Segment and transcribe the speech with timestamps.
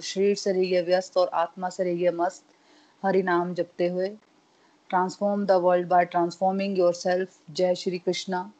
[0.00, 2.44] शरीर से रहिए व्यस्त और आत्मा से रहिए मस्त।
[3.04, 4.08] हरि नाम जपते हुए।
[4.88, 8.52] Transform the world by transforming yourself जय श्री कृष्णा।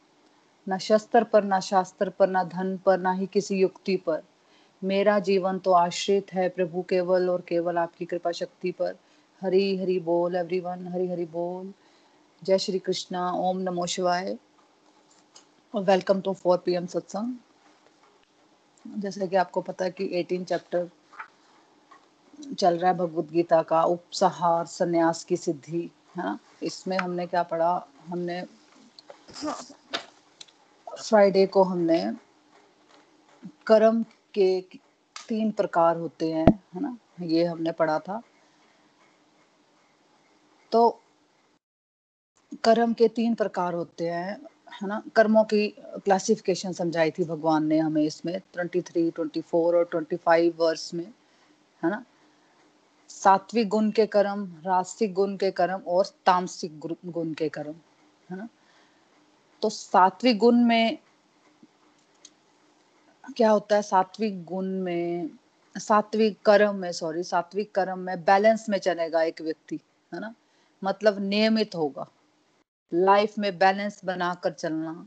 [0.69, 4.23] न शस्त्र पर, न शास्त्र पर, न धन पर, ना ही किसी युक्ति पर।
[4.85, 8.97] मेरा जीवन तो आश्रित है प्रभु केवल और केवल आपकी कृपा शक्ति पर।
[9.41, 11.73] हरि हरि बोल एवरीवन हरि हरि बोल।
[12.45, 14.39] जय श्री कृष्णा, ओम नमो शिवाय।
[15.75, 17.35] और welcome to four P M सत्संग।
[18.99, 20.91] जैसे कि आपको पता है कि एटीन चैप्टर
[22.59, 26.39] चल रहा है भगवत गीता का, उपसहार, संन्यास की सिद्धि, है ना?
[26.63, 27.89] इसमें हमने क्या पढ़ा?
[28.07, 28.43] हमने
[30.99, 32.17] फ्राइडे को हमने
[33.67, 34.03] कर्म
[34.35, 34.61] के
[35.29, 36.97] तीन प्रकार होते हैं, है ना?
[37.21, 38.23] ये हमने पढ़ा था।
[40.73, 41.01] तो
[42.65, 44.41] कर्म के तीन प्रकार होते हैं,
[44.83, 45.03] है ना?
[45.17, 45.69] कर्मों की
[46.05, 50.95] क्लासिफिकेशन समझाई थी भगवान ने हमें इसमें ट्वेंटी थ्री ट्वेंटी फोर और ट्वेंटी फाइव वर्ष
[50.95, 51.13] में,
[51.83, 52.05] है ना?
[53.11, 57.75] सात्विक गुण के कर्म, रास्तिक गुण के कर्म और तामसिक गुण के कर्म,
[58.31, 58.49] है ना?
[59.63, 60.99] तो सात्विक गुण में
[63.37, 63.83] क्या होता है?
[63.83, 65.31] सात्विक गुण में,
[65.79, 69.81] सात्विक कर्म में सॉरी सात्विक कर्म में बैलेंस में चलेगा एक व्यक्ति,
[70.15, 70.35] है ना?
[70.85, 72.07] मतलब नियमित होगा।
[72.95, 75.07] लाइफ में बैलेंस बनाकर चलना,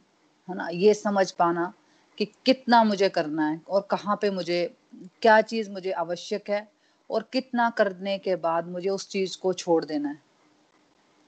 [0.49, 0.67] है ना?
[0.67, 1.73] ये समझ पाना
[2.17, 4.77] कि कितना मुझे करना है और कहाँ पे मुझे,
[5.21, 6.73] क्या चीज़ मुझे आवश्यक है
[7.09, 10.21] और कितना करने के बाद मुझे उस चीज़ को छोड़ देना है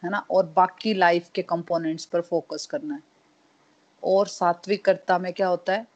[0.04, 0.26] है ना?
[0.32, 3.04] और बाकी लाइफ के कंपोनेंट्स पर फोकस करना है।
[4.04, 5.88] और सात्विकता में क्या होता है,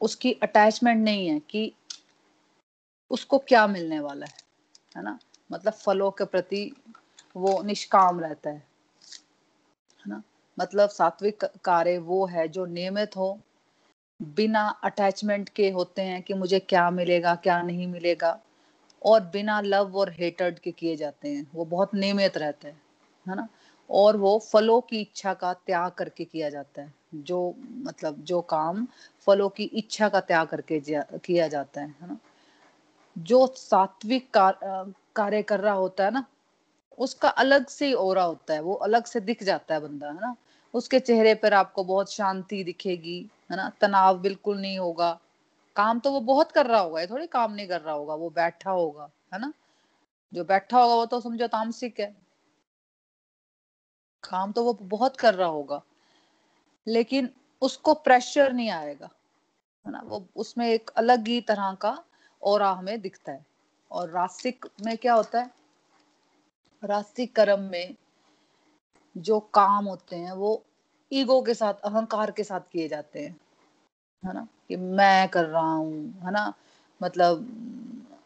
[0.00, 1.72] उसकी अटैचमेंट नहीं है कि
[3.10, 4.32] उसको क्या मिलने वाला है
[4.96, 5.18] है ना?
[5.52, 6.72] मतलब फलों के प्रति
[7.36, 10.22] वो निष्काम रहता है है ना?
[10.58, 13.40] मतलब सात्विक कार्य वो है जो नियमित हो,
[14.22, 18.40] बिना अटैचमेंट के होते हैं कि मुझे क्या मिलेगा, क्या नहीं मिलेगा।
[19.02, 22.80] और बिना लव और हेटर्ड के किए जाते हैं। वो बहुत नियमित रहते हैं,
[23.26, 23.48] है ना?
[23.90, 28.86] और वो फलों की इच्छा का त्याग करके किया जाता है। जो मतलब जो काम
[29.26, 30.80] फलों की इच्छा का त्याग करके
[31.18, 32.18] किया जाता है है ना?
[33.16, 34.28] जो सात्विक
[35.16, 36.24] कार्य कर रहा होता है ना,
[36.98, 40.20] उसका अलग से ही ओरा होता है। वो अलग से दिख जाता है बंदा, है
[40.20, 40.34] ना?
[40.74, 43.18] उसके चेहरे पर आपको बहुत शांति दिखेगी,
[43.50, 43.70] है ना?
[43.80, 45.18] तनाव बिल्कुल नहीं होगा।
[45.76, 48.30] काम तो वो बहुत कर रहा होगा, ये थोड़ी काम नहीं कर रहा होगा, वो
[48.30, 49.52] बैठा होगा, है ना?
[50.32, 52.16] जो बैठा होगा वो तो समझो तामसिक है।
[54.24, 55.82] काम तो वो बहुत कर रहा होगा,
[56.86, 57.30] लेकिन
[57.62, 59.10] उसको प्रेशर नहीं आएगा,
[59.86, 60.02] है ना?
[60.04, 62.04] वो उसमें एक अलग ही तरह का
[62.42, 63.46] और हमें दिखता है।
[63.90, 65.50] और रास्तिक में क्या होता है?
[66.82, 67.94] रास्तिक कर्म में
[69.16, 70.62] जो काम होते हैं वो
[71.12, 73.40] ईगो के साथ, अहंकार के साथ किए जाते हैं।
[74.24, 76.52] है ना, कि मैं कर रहा हूँ, है ना?
[77.02, 77.46] मतलब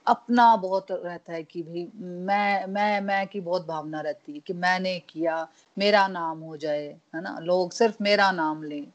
[0.06, 4.52] अपना बहुत रहता है कि भाई मैं मैं मैं की बहुत भावना रहती है कि
[4.52, 7.38] मैंने किया, मेरा नाम हो जाए, है ना?
[7.38, 8.86] लोग सिर्फ़ मेरा नाम लें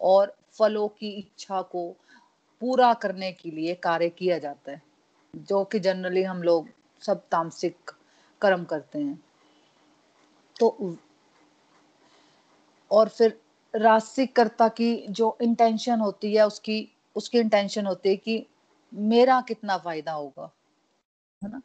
[0.00, 1.96] और फलों की इच्छा को
[2.60, 4.82] पूरा करने के लिए कार्य किया जाता है,
[5.36, 6.68] जो कि जनरली हम लोग
[7.02, 7.90] सब तामसिक
[8.42, 9.22] कर्म करते हैं।
[10.60, 10.96] तो
[12.90, 13.40] और फिर
[13.74, 18.46] राशिकर्ता की जो इंटेंशन होती है, उसकी उसकी इंटेंशन होती है कि
[18.92, 20.50] मेरा कितना फ़ायदा होगा,
[21.42, 21.60] है ना?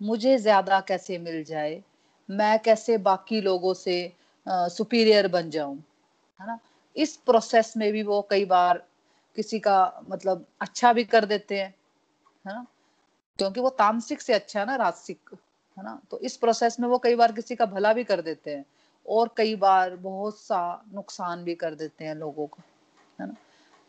[0.00, 1.82] मुझे ज़्यादा कैसे मिल जाए?
[2.28, 3.96] मैं कैसे बाकी लोगों से
[4.46, 5.76] सुपीरियर बन जाऊँ,
[6.40, 6.58] है ना?
[6.96, 8.82] इस प्रोसेस में भी वो कई बार
[9.36, 9.78] किसी का
[10.10, 11.68] मतलब अच्छा भी कर देते हैं,
[12.44, 12.66] है ना?
[13.38, 15.18] क्योंकि वो तामसिक से अच्छा है ना, राजसिक,
[15.76, 16.00] है ना?
[16.10, 18.64] तो इस प्रोसेस में वो कई बार किसी का भला भी कर देते हैं।
[19.08, 22.62] और कई बार बहुत सा नुकसान भी कर देते हैं लोगों को,
[23.20, 23.36] है ना?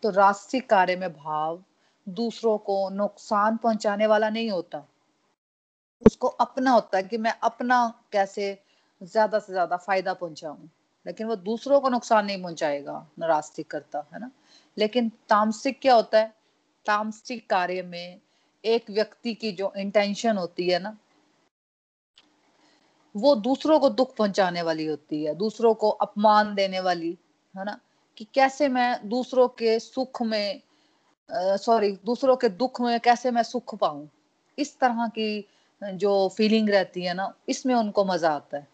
[0.03, 1.63] तो राष्ट्रिक कार्य में भाव
[2.09, 4.85] दूसरों को नुकसान पहुँचाने वाला नहीं होता।
[6.01, 8.63] उसको अपना होता है कि मैं अपना कैसे
[9.03, 10.57] ज़्यादा से ज़्यादा फ़ायदा पहुंचाऊं,
[11.05, 14.31] लेकिन वो दूसरों को नुकसान नहीं पहुंचाएगा नास्तिक करता, है ना?
[14.77, 16.33] लेकिन तामसिक क्या होता है?
[16.85, 18.21] तामसिक कार्य में
[18.65, 20.97] एक व्यक्ति की जो इंटेंशन होती है ना
[23.17, 27.17] वो दूसरों को दुख पहुँचाने वाली होती है, दूसरों को अपमान देने वाली,
[27.55, 27.79] है ना?
[28.17, 30.61] कि कैसे मैं दूसरों के सुख में
[31.57, 34.09] सॉरी दूसरों के दुख में कैसे मैं सुख पाऊँ?
[34.59, 35.47] इस तरह की
[35.81, 38.67] जो फीलिंग रहती है ना, इसमें उनको मज़ा आता है।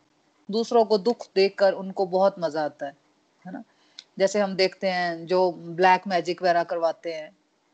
[0.51, 2.95] दूसरों को दुख देखकर उनको बहुत मज़ा आता है
[3.45, 3.63] है ना?
[4.19, 7.29] जैसे हम देखते हैं, जो ब्लैक मैजिक वगैरह करवाते हैं,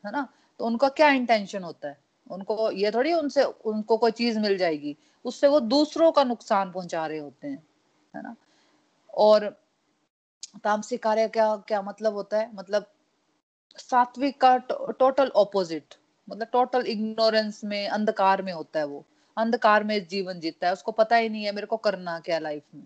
[0.05, 0.27] है ना?
[0.59, 1.97] तो उनका क्या इंटेंशन होता है?
[2.29, 4.95] उनको, ये थोड़ी उनसे, उनको कोई चीज़ मिल जाएगी।
[5.25, 7.63] उससे वो दूसरों का नुकसान पहुँचा रहे होते हैं,
[8.13, 8.35] है ना?
[9.17, 9.49] और
[10.63, 12.49] तामसिक कार्य क्या क्या मतलब होता है?
[12.55, 12.85] मतलब
[13.79, 14.57] सात्विक का
[14.99, 15.95] टोटल ऑपोजिट
[16.27, 19.03] मतलब टोटल इग्नोरेंस में, अंधकार में होता है वो।
[19.37, 22.63] अंधकार में जीवन जीता है, उसको पता ही नहीं है मेरे को करना क्या लाइफ
[22.75, 22.83] में,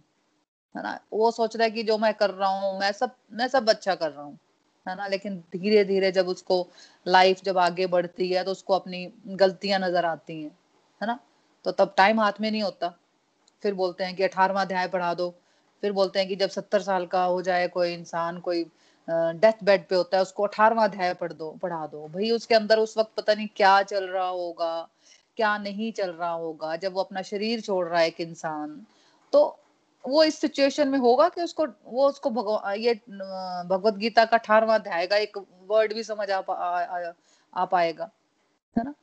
[0.75, 1.00] है ना?
[1.13, 3.96] वो सोच रहा है कि जो मैं कर रहा हूँ, मैं सब मैं सब अच्छा
[3.96, 4.38] कर रहा हूँ।
[4.85, 6.68] है ना, लेकिन धीरे धीरे जब उसको
[7.06, 10.51] लाइफ जब आगे बढ़ती है तो उसको अपनी गलतियाँ नज़र आती हैं,
[11.01, 11.19] है ना?
[11.65, 12.94] तो तब टाइम हाथ में नहीं होता।
[13.63, 15.30] फिर बोलते हैं कि अठारवा अध्याय पढ़ा दो।
[15.83, 18.63] फिर बोलते हैं कि जब सत्तर साल का हो जाए, कोई इंसान, कोई
[19.07, 22.79] डेथ बेड पे होता है, उसको अठारवा अध्याय पढ़ दो, पढ़ा दो। भाई, उसके अंदर
[22.79, 24.88] उस वक्त पता नहीं क्या चल रहा होगा,
[25.38, 28.81] क्या नहीं चल रहा होगा, जब वो अपना शरीर छोड़ रहा है एक इंसान
[29.33, 29.59] तो
[30.05, 32.29] वो इस सिचुएशन में होगा कि उसको वो उसको
[32.73, 32.94] ये
[33.69, 37.11] भगवत गीता का अठारवा अध्याय का एक वर्ड भी समझ आ, आ, आ,
[37.53, 38.09] आ पाएगा
[38.75, 38.94] है ना?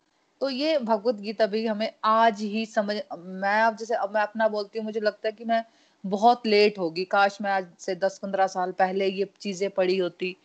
[0.41, 4.49] तो ये भगवत गीता भी हमें आज ही समझ मैं अब जैसे अब मैं अपना
[4.49, 5.65] बोलती हूँ मुझे लगता है कि मैं
[6.05, 10.37] बहुत लेट होगी। काश मैं आज से दस पंद्रह साल पहले ये चीज़ें पढ़ी होती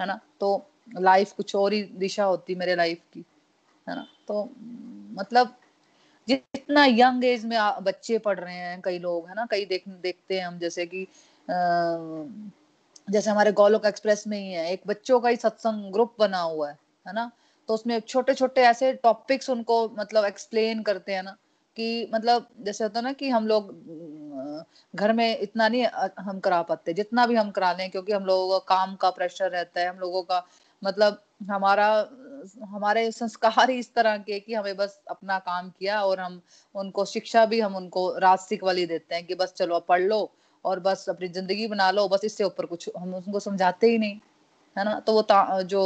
[0.00, 0.20] है ना?
[0.40, 0.66] तो
[0.98, 3.24] लाइफ कुछ और ही दिशा होती मेरे लाइफ की
[3.88, 4.06] है ना?
[4.28, 4.48] तो
[5.18, 5.54] मतलब
[6.28, 9.46] जितना यंग एज में बच्चे पढ़ रहे हैं, कई लोग, है ना?
[9.50, 11.06] कई देख, देखते हैं हम, जैसे कि
[13.08, 16.68] जैसे हमारे गोलोक एक्सप्रेस में ही है, एक बच्चों का ही सत्संग ग्रुप बना हुआ
[16.70, 16.76] है
[17.06, 17.30] है ना?
[17.68, 21.36] तो उसमें छोटे छोटे ऐसे टॉपिक्स उनको मतलब एक्सप्लेन करते हैं ना,
[21.76, 23.72] कि मतलब जैसे होता है ना कि हम लोग
[24.94, 25.84] घर में इतना नहीं
[26.18, 29.50] हम करा पाते, जितना भी हम करा लें, क्योंकि हम लोगों का काम का प्रेशर
[29.50, 30.38] रहता है, हम लोगों का
[30.84, 31.20] मतलब
[31.50, 31.88] हमारा,
[32.70, 36.40] हमारे संस्कार ही इस तरह के कि हमें बस अपना काम किया और हम
[36.74, 40.30] उनको शिक्षा भी हम उनको रास्तिक वाली देते हैं कि बस चलो पढ़ लो
[40.64, 44.18] और बस अपनी ज़िंदगी बना लो, बस इससे ऊपर कुछ हम उनको समझाते ही नहीं,
[44.76, 44.98] है ना?
[45.00, 45.82] तो वो जो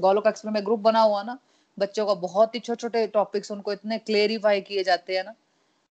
[0.00, 1.38] गोलोक एक्सप्रेस में ग्रुप बना हुआ ना,
[1.78, 5.34] बच्चों का बहुत ही छोटे छोटे टॉपिक्स उनको इतने क्लेरिफाई किए जाते हैं ना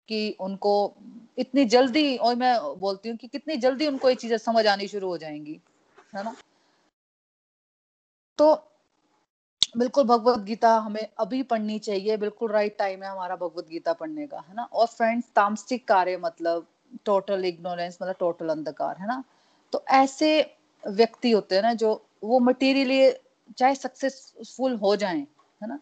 [0.09, 0.73] कि उनको
[1.37, 5.07] इतनी जल्दी, और मैं बोलती हूँ कि कितनी जल्दी उनको ये चीज़ें समझ आनी शुरू
[5.07, 5.59] हो जाएँगी,
[6.15, 6.35] है ना?
[8.39, 8.53] तो
[9.77, 14.27] बिल्कुल भगवत गीता हमें अभी पढ़नी चाहिए। बिल्कुल राइट टाइम है हमारा भगवत गीता पढ़ने
[14.27, 14.63] का, है ना?
[14.63, 16.67] और फ्रेंड्स तामसिक कार्य मतलब
[17.05, 19.23] टोटल इग्नोरेंस मतलब टोटल अंधकार, है ना?
[19.73, 20.31] तो ऐसे
[20.83, 21.93] व्यक्ति होते हैं ना जो
[22.23, 23.11] वो मटेरियली
[23.57, 25.21] चाहे सक्सेसफुल हो जाएँ,
[25.61, 25.79] है ना?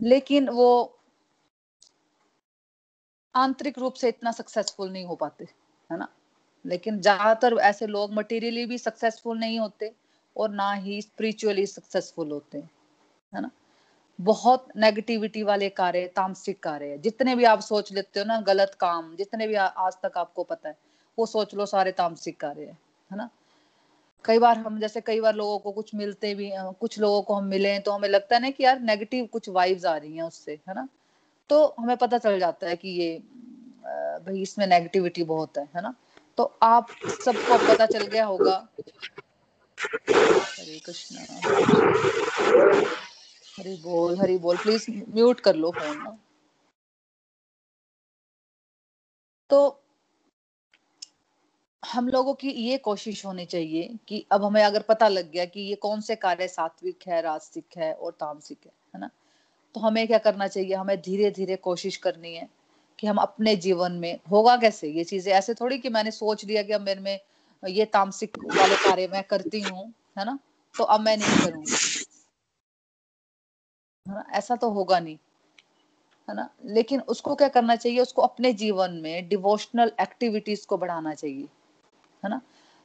[0.00, 0.68] लेकिन वो
[3.34, 5.44] आंतरिक रूप से इतना सक्सेसफुल नहीं हो पाते,
[5.90, 6.08] है ना?
[6.64, 9.92] लेकिन ज़्यादातर ऐसे लोग मटेरियली भी सक्सेसफुल नहीं होते।
[10.36, 12.70] और ना ही स्पिरिचुअली सक्सेसफुल होते हैं
[13.32, 13.50] है ना?
[14.18, 19.14] बहुत नेगेटिविटी वाले कार्य तामसिक कार्य जितने भी आप सोच लेते हो ना गलत काम
[19.16, 20.76] जितने भी आ, आज तक आपको पता है
[21.18, 22.78] वो सोच लो सारे तामसिक कार्य है
[23.10, 23.28] है ना?
[24.24, 26.50] कई बार हम जैसे कई बार लोगों को कुछ मिलते भी
[26.80, 29.84] कुछ लोगों को हम मिले तो हमें लगता है ना कि यार नेगेटिव कुछ वाइब्स
[29.84, 30.88] आ रही हैं उससे है ना?
[31.50, 33.18] तो हमें पता चल जाता है कि ये
[34.26, 35.94] भाई इसमें नेगेटिविटी बहुत है है ना?
[36.38, 36.88] तो आप
[37.24, 38.56] सबको पता चल गया होगा
[39.92, 41.26] हरे कृष्णा।
[43.58, 46.18] हरी बोल हरी बोल प्लीज़ म्यूट कर लो फ़ोन ना।
[49.50, 49.82] तो
[51.82, 55.60] हम लोगों की ये कोशिश होनी चाहिए कि अब हमें अगर पता लग गया कि
[55.60, 59.10] ये कौन से कार्य सात्विक है रास्तिक है और तामसिक है है ना?
[59.74, 60.74] तो हमें क्या करना चाहिए?
[60.74, 62.48] हमें धीरे धीरे कोशिश करनी है
[62.98, 65.32] कि हम अपने जीवन में, होगा कैसे ये चीज़ें?
[65.32, 67.20] ऐसे थोड़ी कि मैंने सोच लिया कि अब मेरे में
[67.62, 70.38] ये तामसिक वाले कार्य मैं करती हूँ है ना?
[70.74, 71.72] तो अब मैं नहीं करूँगी।
[74.06, 74.24] है ना?
[74.32, 75.16] ऐसा तो होगा नहीं।
[76.28, 76.48] है ना?
[76.64, 78.00] लेकिन उसको क्या करना चाहिए?
[78.00, 81.48] उसको अपने जीवन में डिवोशनल एक्टिविटीज़ को बढ़ाना चाहिए।
[82.24, 82.40] है ना?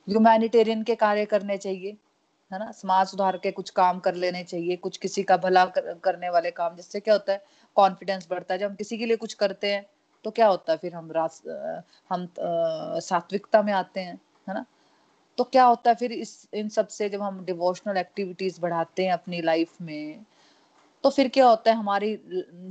[0.08, 1.98] ह्यूमैनिटेरियन के कार्य करने चाहिए।
[2.52, 2.72] है ना?
[2.72, 6.52] समाज सुधार के कुछ काम कर लेने चाहिए। कुछ किसी का भला कर, करने वाले
[6.52, 7.44] काम। जिससे क्या होता है?
[7.76, 9.86] कॉन्फिडेंस बढ़ता है। जब हम किसी के लिए कुछ करते हैं
[10.26, 10.78] तो क्या होता है?
[10.78, 11.42] फिर हम रास
[12.10, 12.28] हम
[13.02, 14.66] सात्विकता में आते हैं। है ना?
[15.38, 19.42] तो क्या होता है फिर इस, इन सबसे जब हम डिवोशनल एक्टिविटीज़ बढ़ाते हैं अपनी
[19.42, 20.26] लाइफ में
[21.04, 22.18] तो फिर क्या होता है हमारी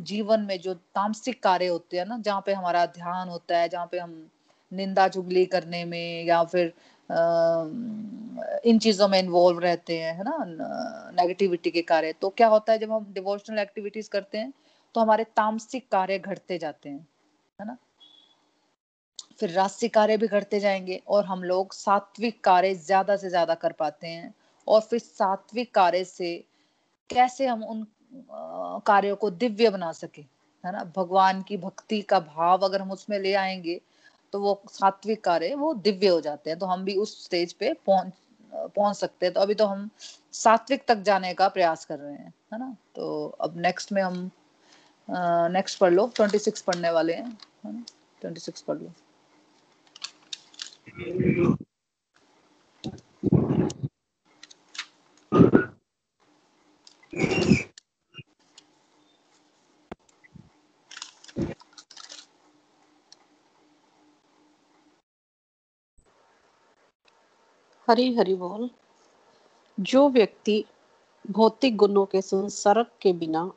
[0.07, 3.87] जीवन में जो तामसिक कार्य होते हैं ना, जहाँ पे हमारा ध्यान होता है, जहाँ
[3.87, 4.29] पे हम
[4.73, 6.73] निंदा चुगली करने में या फिर
[8.65, 10.37] इन चीज़ों में इन्वॉल्व रहते हैं, है ना?
[11.23, 14.53] नेगेटिविटी के कार्य। तो क्या होता है जब हम डिवोशनल एक्टिविटीज़ करते हैं
[14.95, 17.07] तो हमारे तामसिक कार्य घटते जाते हैं,
[17.59, 17.77] है ना?
[19.41, 23.73] फिर रास्तिक कार्य भी घटते जाएँगे और हम लोग सात्विक कार्य ज़्यादा से ज़्यादा कर
[23.73, 24.35] पाते हैं।
[24.67, 26.35] और फिर सात्विक कार्य से
[27.11, 27.87] कैसे हम उन
[28.87, 30.23] कार्यों को दिव्य बना सके,
[30.65, 30.85] है ना?
[30.97, 33.81] भगवान की भक्ति का भाव अगर हम उसमें ले आएँगे
[34.33, 37.73] तो वो सात्विक कार्य वो दिव्य हो जाते हैं। तो हम भी उस स्टेज पे
[37.87, 38.13] पहुँच
[38.53, 39.89] पहुँच सकते हैं। तो अभी तो हम
[40.35, 42.75] सात्विक तक जाने का प्रयास कर रहे हैं, है ना?
[42.95, 44.31] तो अब नेक्स्ट में हम
[45.53, 47.37] नेक्स्ट पढ़ लो। ट्वेंटी सिक्स पढ़ने वाले हैं
[48.23, 48.93] ट्वेंटी सिक्स पढ़ लो।
[67.89, 68.71] हरी हरी बोल।
[69.79, 70.65] जो व्यक्ति
[71.31, 73.51] भौतिक गुणों के संसर्ग के बिना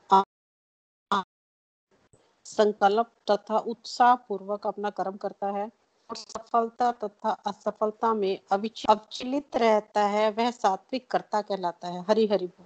[2.46, 5.70] संकल्प तथा उत्साह पूर्वक अपना कर्म करता है
[6.14, 12.48] और सफलता तथा असफलता में अविचलित रहता है वह सात्विक कर्ता कहलाता है। हरी हरी
[12.48, 12.66] बोल।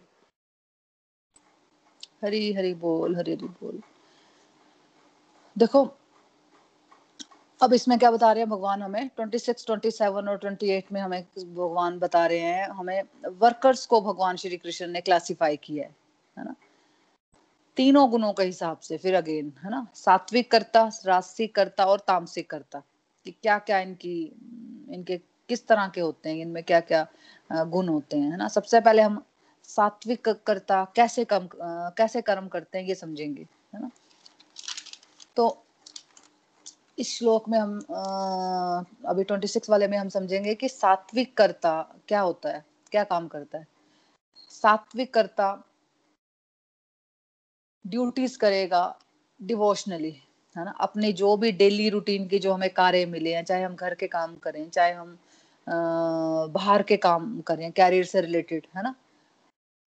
[2.23, 3.81] हरी हरी बोल हरी हरी बोल।
[5.57, 5.91] देखो
[7.61, 9.09] अब इसमें क्या बता रहे हैं भगवान हमें?
[9.17, 14.57] 26, 27 और 28 में हमें भगवान बता रहे हैं। हमें वर्कर्स को भगवान श्री
[14.57, 15.95] कृष्ण ने क्लासिफाई किया है
[16.37, 16.55] है ना?
[17.77, 19.87] तीनों गुणों के हिसाब से फिर अगेन है ना?
[19.95, 22.83] सात्विक कर्ता रास्तिक कर्ता और तामसिक कर्ता।
[23.27, 24.17] कि क्या क्या इनकी
[24.93, 25.17] इनके
[25.49, 27.05] किस तरह के होते हैं इनमें क्या क्या
[27.51, 28.47] गुण होते हैं है ना?
[28.47, 29.23] सबसे पहले हम
[29.69, 31.47] सात्विक कर्ता कैसे कम
[31.97, 33.89] कैसे कर्म करते हैं ये समझेंगे है ना?
[35.35, 35.63] तो
[36.99, 41.81] इस श्लोक में हम आ, अभी ट्वेंटी सिक्स वाले में हम समझेंगे कि सात्विक कर्ता
[42.07, 43.67] क्या होता है क्या काम करता है।
[44.51, 45.51] सात्विक कर्ता
[47.85, 48.83] ड्यूटीज़ करेगा
[49.39, 50.15] डिवोशनली
[50.57, 50.71] है ना?
[50.71, 54.07] अपने जो भी डेली रूटीन के जो हमें कार्य मिले हैं, चाहे हम घर के
[54.07, 55.17] काम करें, चाहे हम
[56.53, 58.95] बाहर के काम करें कैरियर से रिलेटेड है ना?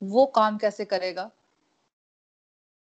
[0.02, 1.30] वो काम कैसे करेगा?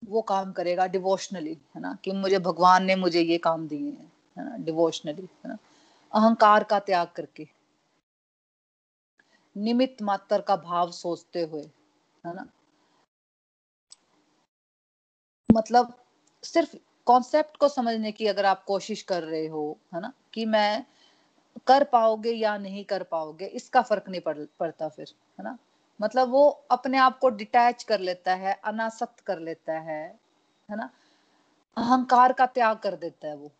[0.05, 1.98] वो काम करेगा डिवोशनली है ना?
[2.03, 4.58] कि मुझे भगवान ने मुझे ये काम दिए हैं, है ना?
[4.58, 5.58] डिवोशनली है ना?
[6.13, 7.48] अहंकार का त्याग करके।
[9.58, 11.63] निमित मात्र का भाव सोचते हुए,
[12.25, 12.48] है ना?
[15.50, 15.93] मतलब
[16.43, 16.75] सिर्फ़
[17.09, 20.85] कॉन्सेप्ट को समझने की अगर आप कोशिश कर रहे हो है ना कि मैं
[21.67, 25.57] कर पाओगे या नहीं कर पाओगे इसका फ़र्क नहीं पड़, पड़ता फिर है ना।
[26.01, 30.19] मतलब वो अपने आप को डिटैच कर लेता है अनासक्त कर लेता है
[30.69, 30.89] है ना।
[31.77, 33.51] अहंकार का त्याग कर देता है वो।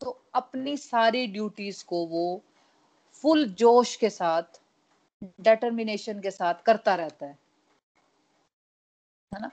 [0.00, 2.42] तो अपनी सारी ड्यूटीज़ को वो
[3.12, 4.60] फुल जोश के साथ
[5.40, 7.38] डेटर्मिनेशन के साथ करता रहता है।
[9.34, 9.50] है ना।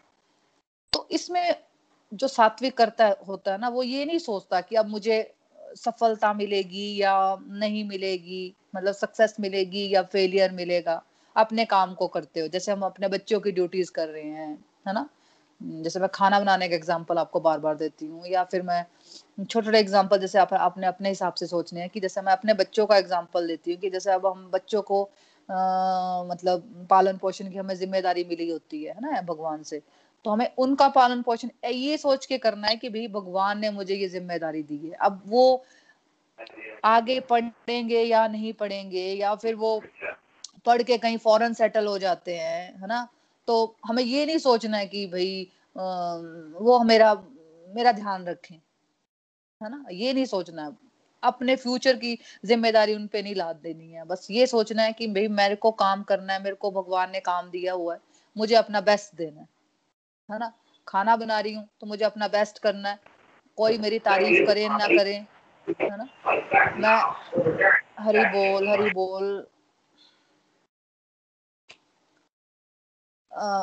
[0.93, 1.68] तो इसमें
[2.11, 5.21] जो सात्विक करता होता है ना वो ये नहीं सोचता कि अब मुझे
[5.77, 11.01] सफलता मिलेगी या नहीं मिलेगी मतलब सक्सेस मिलेगी या फेलियर मिलेगा।
[11.35, 14.51] अपने काम को करते हो जैसे हम अपने बच्चों की ड्यूटीज़ कर रहे हैं
[14.87, 15.07] है ना?
[15.61, 18.83] जैसे मैं खाना बनाने का एग्ज़ाम्पल आपको बार बार देती हूँ या फिर मैं
[19.39, 22.53] छोटे छोटे एग्ज़ाम्पल जैसे आप, आपने अपने हिसाब से सोचने हैं कि जैसे मैं अपने
[22.55, 25.03] बच्चों का एग्ज़ाम्पल देती हूँ कि जैसे अब हम बच्चों को
[25.49, 29.81] आ, मतलब पालन पोषण की हमें ज़िम्मेदारी मिली होती है ना भगवान से।
[30.25, 33.95] तो हमें उनका पालन पोषण ये सोच के करना है कि भाई भगवान ने मुझे
[33.95, 35.63] ये ज़िम्मेदारी दी है। अब वो
[36.83, 39.79] आगे पढ़ेंगे या नहीं पढ़ेंगे, या फिर वो
[40.65, 43.07] पढ़ के कहीं फॉरेन सेटल हो जाते हैं, है ना?
[43.47, 47.13] तो हमें ये नहीं सोचना है कि भाई वो मेरा
[47.67, 48.55] मेरा ध्यान रखें,
[49.61, 49.83] है ना?
[49.91, 50.71] ये नहीं सोचना है।
[51.23, 55.07] अपने फ्यूचर की ज़िम्मेदारी उन पे नहीं लाद देनी है। बस ये सोचना है कि
[55.09, 57.99] भाई मेरे को काम करना है, मेरे को भगवान ने काम दिया हुआ है,
[58.35, 59.47] मुझे अपना बेस्ट देना है।
[60.29, 60.51] है ना?
[60.87, 62.99] खाना बना रही हूँ तो मुझे अपना बेस्ट करना है।
[63.57, 65.13] कोई मेरी तारीफ़ करे ना करे
[65.81, 66.07] है ना?
[66.77, 66.97] मैं
[67.99, 69.47] हरी बोल हरी बोल।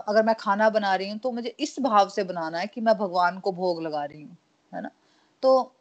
[0.08, 2.94] अगर मैं खाना बना रही हूँ तो मुझे इस भाव से बनाना है कि मैं
[2.98, 4.36] भगवान को भोग लगा रही हूँ
[4.74, 4.90] है ना?
[5.42, 5.72] तो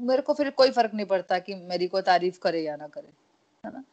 [0.00, 3.08] मेरे को फिर कोई फ़र्क नहीं पड़ता कि मेरी कोई तारीफ़ करे या ना करे
[3.64, 3.84] है ना?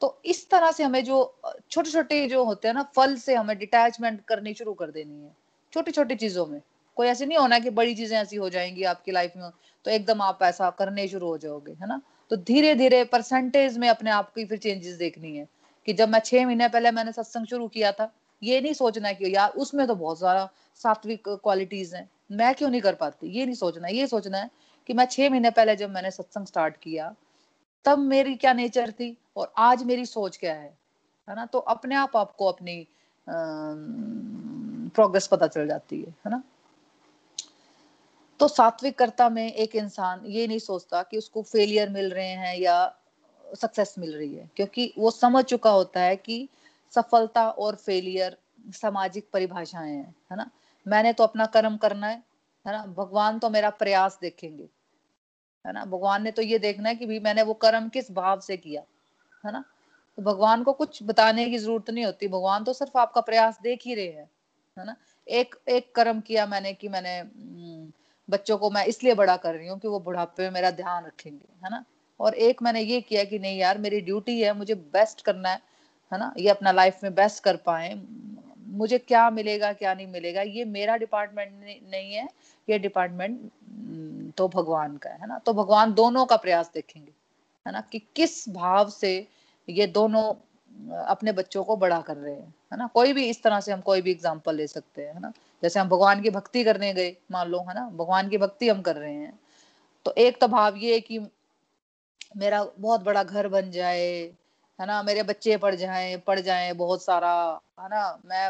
[0.00, 1.40] तो इस तरह से हमें जो
[1.70, 5.36] छोटे छोटे जो होते हैं ना फल से हमें डिटैचमेंट करनी शुरू कर देनी है।
[5.72, 6.60] छोटी छोटी चीज़ों में।
[6.96, 9.50] कोई ऐसे नहीं होना कि बड़ी चीज़ें ऐसी हो जाएँगी आपकी लाइफ में
[9.84, 12.00] तो एकदम आप ऐसा करने शुरू हो जाओगे, है ना?
[12.30, 15.46] तो धीरे धीरे परसेंटेज में अपने आप की फिर चेंजेस देखनी है
[15.86, 18.12] कि जब मैं छह महीने पहले मैंने सत्संग शुरू किया था,
[18.42, 20.48] ये नहीं सोचना कि यार उसमें तो बहुत सारा
[20.82, 23.28] सात्विक क्वालिटीज हैं, मैं क्यों नहीं कर पाती?
[23.28, 24.50] ये नहीं सोचना, ये सोचना है
[24.88, 27.14] कि मैं छह महीने पहले जब मैंने सत्संग स्टार्ट किया,
[27.84, 30.74] तब मेरी क्या नेचर थी और आज मेरी सोच क्या है
[31.28, 31.46] है ना?
[31.46, 32.76] तो अपने आप आपको अपनी
[34.90, 36.42] प्रोग्रेस पता चल जाती है है ना?
[38.40, 42.76] तो सात्विकता में एक इंसान ये नहीं सोचता कि उसको फेलियर मिल रहे हैं या
[43.44, 46.48] सक्सेस मिल रही है, क्योंकि वो समझ चुका होता है कि
[46.92, 48.36] सफलता और फेलियर
[48.74, 50.50] सामाजिक परिभाषाएँ हैं, है ना?
[50.86, 52.22] मैंने तो अपना कर्म करना है
[52.66, 52.84] है ना?
[52.86, 54.68] भगवान तो मेरा प्रयास देखेंगे,
[55.64, 55.84] है ना?
[55.84, 58.82] भगवान ने तो ये देखना है कि भी मैंने वो कर्म किस भाव से किया,
[59.44, 59.64] है ना?
[60.18, 63.80] तो भगवान को कुछ बताने की ज़रूरत नहीं होती, भगवान तो सिर्फ़ आपका प्रयास देख
[63.86, 64.30] ही रहे हैं।
[64.80, 64.96] है ना?
[65.28, 67.92] एक एक कर्म किया मैंने कि मैंने हम्म,
[68.28, 71.64] बच्चों को मैं इसलिए बड़ा कर रही हूँ कि वो बुढ़ापे में मेरा ध्यान रखेंगे
[71.64, 71.84] है ना?
[72.20, 75.60] और एक मैंने ये किया कि नहीं यार मेरी ड्यूटी है मुझे बेस्ट करना है
[76.12, 76.32] है ना?
[76.38, 77.94] ये अपना लाइफ में बेस्ट कर पाए।
[78.66, 81.52] मुझे क्या मिलेगा क्या नहीं मिलेगा ये मेरा डिपार्टमेंट
[81.90, 82.28] नहीं है
[82.68, 85.38] ये डिपार्टमेंट हम्म, तो भगवान का है ना?
[85.38, 87.12] तो भगवान दोनों का प्रयास देखेंगे
[87.66, 87.80] है ना?
[87.80, 89.28] कि किस भाव से
[89.68, 90.34] ये दोनों
[90.88, 92.86] अपने बच्चों को बड़ा कर रहे हैं, है ना?
[92.86, 95.32] कोई भी इस तरह से हम कोई भी एग्ज़ाम्पल ले सकते हैं, है ना?
[95.62, 97.88] जैसे हम भगवान की भक्ति करने गए, मान लो, है ना?
[97.88, 99.38] भगवान की भक्ति हम कर रहे हैं।
[100.04, 101.18] तो एक तो भाव ये है कि
[102.36, 104.32] मेरा बहुत बड़ा घर बन जाए,
[104.78, 105.02] है ना?
[105.02, 108.18] मेरे बच्चे पढ़ जाए पढ़ जाए बहुत सारा, है ना?
[108.26, 108.48] मैं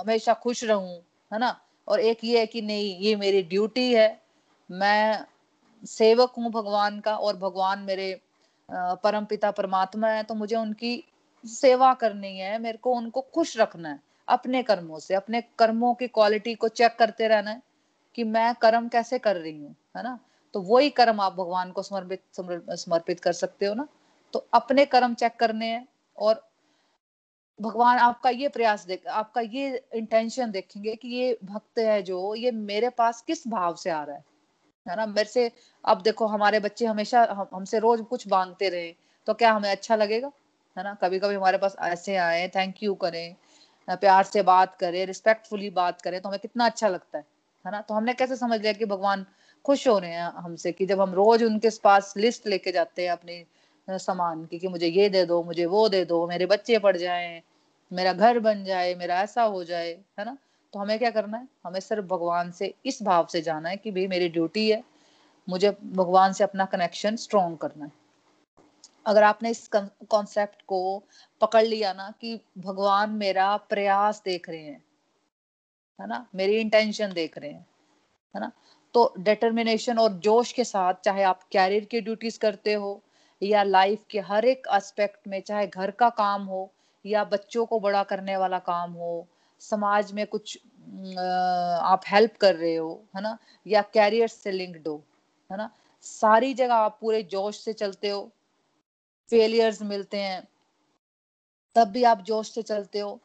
[0.00, 0.96] हमेशा खुश रहूँ,
[1.32, 1.60] है ना?
[1.88, 4.20] और एक ये है कि नहीं, ये मेरी ड्यूटी है।
[4.70, 5.24] मैं
[5.82, 8.20] सेवक हूँ भगवान का और भगवान मेरे
[8.68, 10.92] परम पिता परमात्मा है तो मुझे उनकी
[11.44, 16.06] सेवा करनी है मेरे को उनको खुश रखना है अपने कर्मों से अपने कर्मों की
[16.08, 17.62] क्वालिटी को चेक करते रहना है
[18.14, 20.18] कि मैं कर्म कैसे कर रही हूँ है ना?
[20.54, 22.22] तो वही कर्म आप भगवान को समर्पित
[22.78, 23.86] समर्पित कर सकते हो ना?
[24.34, 26.42] तो अपने कर्म चेक करने हैं और
[27.58, 32.50] भगवान आपका ये प्रयास देख आपका ये इंटेंशन देखेंगे कि ये भक्त है जो ये
[32.52, 34.24] मेरे पास किस भाव से आ रहा है
[34.86, 35.06] है ना?
[35.06, 35.50] मेरे से
[35.84, 38.94] अब देखो हमारे बच्चे हमेशा हम, हमसे रोज कुछ मांगते रहे
[39.26, 40.30] तो क्या हमें अच्छा लगेगा?
[40.76, 40.94] है ना?
[40.94, 43.36] कभी कभी हमारे पास ऐसे आए थैंक यू करें
[43.88, 47.24] प्यार से बात करें रिस्पेक्टफुली बात करें तो हमें कितना अच्छा लगता है
[47.64, 47.80] है ना?
[47.80, 49.26] तो हमने कैसे समझ लिया कि भगवान
[49.64, 53.10] खुश हो रहे हैं हमसे कि जब हम रोज उनके पास लिस्ट लेके जाते हैं
[53.10, 53.44] अपनी
[53.88, 57.42] सामान की कि मुझे ये दे दो, मुझे वो दे दो, मेरे बच्चे पड़ जाए,
[57.92, 60.36] मेरा घर बन जाए, मेरा ऐसा हो जाए, है ना?
[60.72, 61.48] तो हमें क्या करना है?
[61.64, 64.82] हमें सिर्फ़ भगवान से, इस भाव से जाना है कि भाई मेरी ड्यूटी है,
[65.48, 67.99] मुझे भगवान से अपना कनेक्शन स्ट्रॉन्ग करना है।
[69.06, 70.80] अगर आपने इस कॉन्सेप्ट को
[71.40, 74.82] पकड़ लिया ना कि भगवान मेरा प्रयास देख रहे हैं,
[75.98, 76.26] है ना?
[76.34, 77.66] मेरी इंटेंशन देख रहे हैं,
[78.34, 78.50] है ना?
[78.94, 83.00] तो डिटर्मिनेशन और जोश के साथ चाहे आप कैरियर की ड्यूटीज़ करते हो
[83.42, 86.70] या लाइफ के हर एक एस्पेक्ट में, चाहे घर का काम हो
[87.04, 89.26] या बच्चों को बड़ा करने वाला काम हो,
[89.60, 90.58] समाज में कुछ
[91.84, 93.36] आप हेल्प कर रहे हो, है ना?
[93.66, 95.02] या कैरियर से लिंक्ड हो,
[95.50, 95.70] है ना?
[96.04, 98.30] सारी जगह आप पूरे जोश से चलते हो
[99.30, 100.42] फेलियर्स मिलते हैं।
[101.76, 103.18] तब भी आप जोश से चलते हो,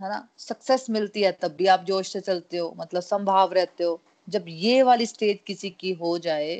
[0.00, 0.28] है ना?
[0.38, 4.44] सक्सेस मिलती है, तब भी आप जोश से चलते हो मतलब संभाव रहते हो। जब
[4.48, 6.56] ये वाली स्टेज किसी की हो जाए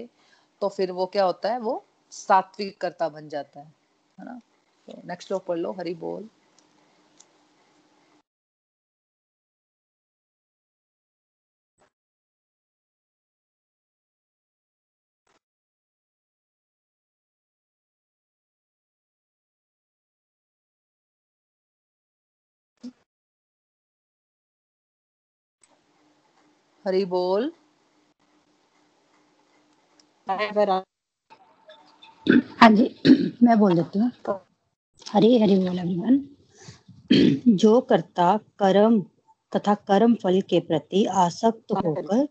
[0.63, 1.59] तो फिर वो क्या होता है?
[1.59, 3.67] वो सात्विक कर्ता बन जाता है
[4.19, 4.41] है ना?
[4.89, 6.29] तो नेक्स्ट लोग पढ़ लो, हरी बोल।
[26.87, 27.51] हरी बोल।
[32.61, 34.11] हाँ जी मैं बोल देती हूँ।
[35.11, 36.21] हरी हरी बोल एवरीवन
[37.57, 39.01] जो कर्ता कर्म
[39.53, 42.27] तथा कर्म फल के प्रति आसक्त होकर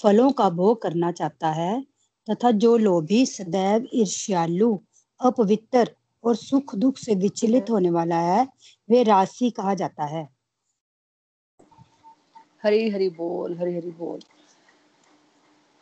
[0.00, 1.80] फलों का भोग करना चाहता है
[2.28, 4.76] तथा जो लोभी सदैव ईर्ष्यालु
[5.20, 5.88] अपवित्र
[6.24, 8.46] और सुख दुख से विचलित होने वाला है
[8.88, 10.28] वे राशि कहा जाता है।
[12.64, 14.20] हरी हरी बोल हरी हरी बोल।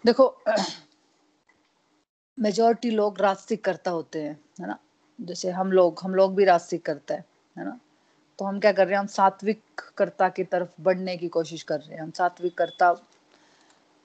[0.07, 0.37] देखो
[2.39, 4.79] मेजोरिटी लोग रास्तिक करता होते हैं, है ना?
[5.21, 7.25] जैसे हम लोग हम लोग भी रास्तिक करते हैं,
[7.59, 7.79] है ना?
[8.39, 9.63] तो हम क्या कर रहे हैं, हम सात्विक
[9.97, 12.95] कर्ता की तरफ़ बढ़ने की कोशिश कर रहे हैं। हम सात्विक कर्ता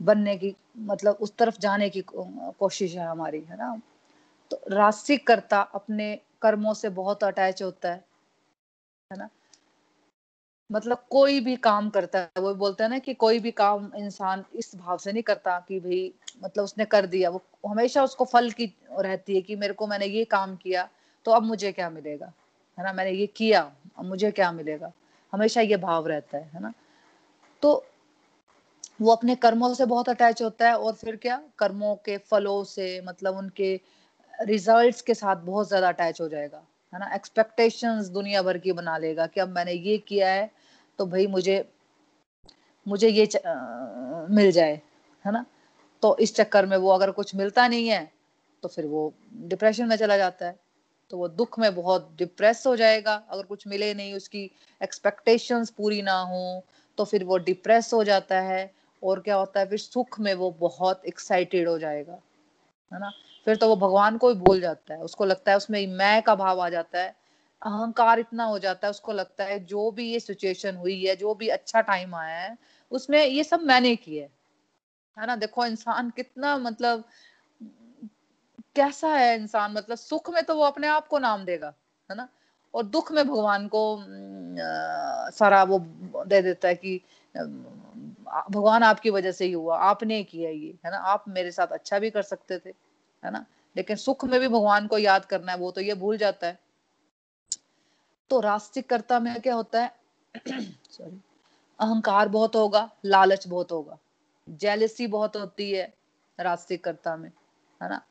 [0.01, 3.81] बनने की मतलब उस तरफ़ जाने की कोशिश है हमारी, है ना?
[4.51, 8.05] तो रास्तिक कर्ता अपने कर्मों से बहुत अटैच होता है
[9.11, 9.29] है ना?
[10.69, 14.43] मतलब कोई भी काम करता है, वो बोलते हैं ना कि कोई भी काम इंसान
[14.55, 18.49] इस भाव से नहीं करता कि भाई मतलब उसने कर दिया। वो हमेशा उसको फल
[18.51, 20.87] की रहती है कि मेरे को मैंने ये काम किया
[21.25, 22.31] तो अब मुझे क्या मिलेगा?
[22.77, 22.93] है ना?
[22.93, 23.61] मैंने ये किया,
[23.97, 24.91] अब मुझे क्या मिलेगा?
[25.33, 26.73] हमेशा ये भाव रहता है है ना?
[27.63, 27.85] तो
[29.01, 31.41] वो अपने कर्मों से बहुत अटैच होता है और फिर क्या?
[31.59, 33.79] कर्मों के फलों से मतलब उनके
[34.33, 37.09] रिजल्ट्स के साथ बहुत ज़्यादा अटैच हो जाएगा। है ना?
[37.15, 40.49] एक्सपेक्टेशंस दुनिया भर की बना लेगा कि अब मैंने ये किया है
[40.99, 41.57] तो भाई मुझे
[42.85, 44.81] मुझे ये आ, मिल जाए
[45.25, 45.45] है ना?
[46.03, 48.11] तो इस चक्कर में वो अगर कुछ मिलता नहीं है
[48.63, 50.59] तो फिर वो डिप्रेशन में चला जाता है।
[51.11, 54.43] तो वो दुख में बहुत डिप्रेस हो जाएगा। अगर कुछ मिले नहीं उसकी
[54.81, 56.63] एक्सपेक्टेशंस पूरी ना हो
[56.97, 58.71] तो फिर वो डिप्रेस हो जाता है।
[59.01, 62.19] और क्या होता है फिर सुख में वो बहुत एक्साइटेड हो जाएगा
[62.91, 63.11] है ना?
[63.47, 66.35] फिर तो वो भगवान को ही भूल जाता है। उसको लगता है उसमें मैं का
[66.35, 67.15] भाव आ जाता है।
[67.61, 71.33] अहंकार इतना हो जाता है उसको लगता है जो भी ये सिचुएशन हुई है जो
[71.35, 72.57] भी अच्छा टाइम आया है
[72.91, 74.29] उसमें ये सब मैंने किया है।
[75.17, 75.35] है ना?
[75.35, 77.03] देखो इंसान कितना मतलब
[78.75, 79.73] कैसा है इंसान?
[79.73, 81.73] मतलब सुख में तो वो अपने आप को नाम देगा
[82.09, 82.27] है ना?
[82.73, 85.79] और दुख में भगवान को आ, सारा वो
[86.25, 87.01] दे देता है कि
[88.51, 90.97] भगवान आपकी वजह से ही हुआ आपने किया ये है ना?
[90.97, 92.71] आप मेरे साथ अच्छा भी कर सकते थे।
[93.27, 93.45] है ना?
[93.75, 96.59] लेकिन सुख में भी भगवान को याद करना है, वो तो ये भूल जाता है।
[98.29, 99.95] तो रास्तिककर्ता में क्या होता है?
[100.91, 101.21] सॉरी
[101.79, 103.97] अहंकार बहुत होगा, लालच बहुत होगा।
[104.49, 105.93] जेलसी बहुत होती है
[106.39, 107.31] रास्तिककर्ता में,
[107.83, 108.01] है ना?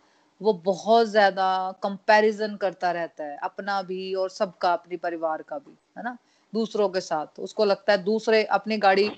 [0.43, 5.77] वो बहुत ज़्यादा कंपैरिजन करता रहता है, अपना भी और सबका, अपने परिवार का भी,
[5.99, 6.19] है ना?
[6.55, 9.09] दूसरों के साथ। उसको लगता है दूसरे अपनी गाड़ी,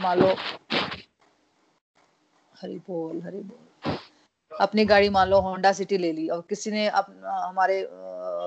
[0.00, 0.34] मान लो,
[2.62, 3.71] हरी बोल हरी बोल।
[4.60, 7.86] अपनी गाड़ी मान लो होंडा सिटी ले ली और किसी ने अप, हमारे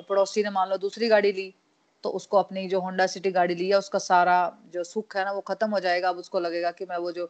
[0.09, 1.53] पड़ोसी ने मान लो दूसरी गाड़ी ली
[2.03, 4.35] तो उसको अपनी जो होंडा सिटी गाड़ी ली है उसका सारा
[4.73, 7.29] जो सुख है ना वो खत्म हो जाएगा। अब उसको लगेगा कि मैं वो जो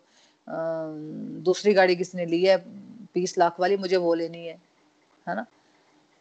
[1.45, 2.57] दूसरी गाड़ी किसने ली है
[3.15, 4.57] बीस लाख वाली मुझे वो लेनी है
[5.27, 5.45] है ना?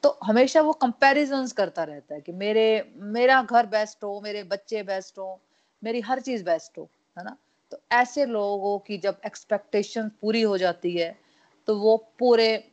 [0.02, 4.82] तो हमेशा वो कंपैरिजन करता रहता है कि मेरे मेरा घर बेस्ट हो मेरे बच्चे
[4.82, 5.40] बेस्ट हो
[5.82, 6.88] मेरी हर चीज़ बेस्ट हो
[7.18, 7.36] है ना?
[7.72, 11.23] तो ऐसे लोगों की जब एक्सपेक्टेशन पूरी हो जाती है
[11.68, 12.64] तो वो पूरे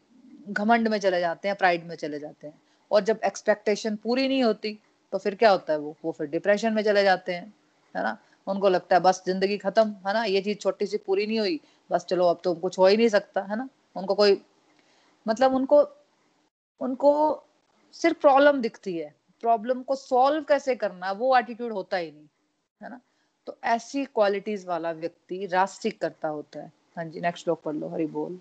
[0.49, 4.43] घमंड में चले जाते हैं प्राइड में चले जाते हैं। और जब एक्सपेक्टेशन पूरी नहीं
[4.43, 4.77] होती
[5.13, 5.95] तो फिर क्या होता है वो?
[6.06, 7.54] वो फिर डिप्रेशन में चले जाते हैं,
[7.95, 8.17] है ना?
[8.47, 10.23] उनको लगता है, बस ज़िंदगी खत्म है ना?
[10.23, 13.10] ये चीज़ छोटी सी पूरी नहीं हुई, बस चलो, अब तो कुछ हो ही नहीं
[13.10, 13.67] सकता है ना?
[13.95, 14.41] उनको कोई
[15.25, 15.82] मतलब उनको
[16.82, 17.12] उनको
[17.95, 22.27] सिर्फ़ प्रॉब्लम दिखती है। प्रॉब्लम को सॉल्व कैसे करना, वो एटीट्यूड होता ही नहीं,
[22.82, 22.99] है ना?
[23.47, 27.88] तो ऐसी क्वालिटीज वाला व्यक्ति रास्तिक करता होता है। हाँ जी नेक्स्ट लोग पढ़ लो,
[27.88, 28.39] हरी बोल।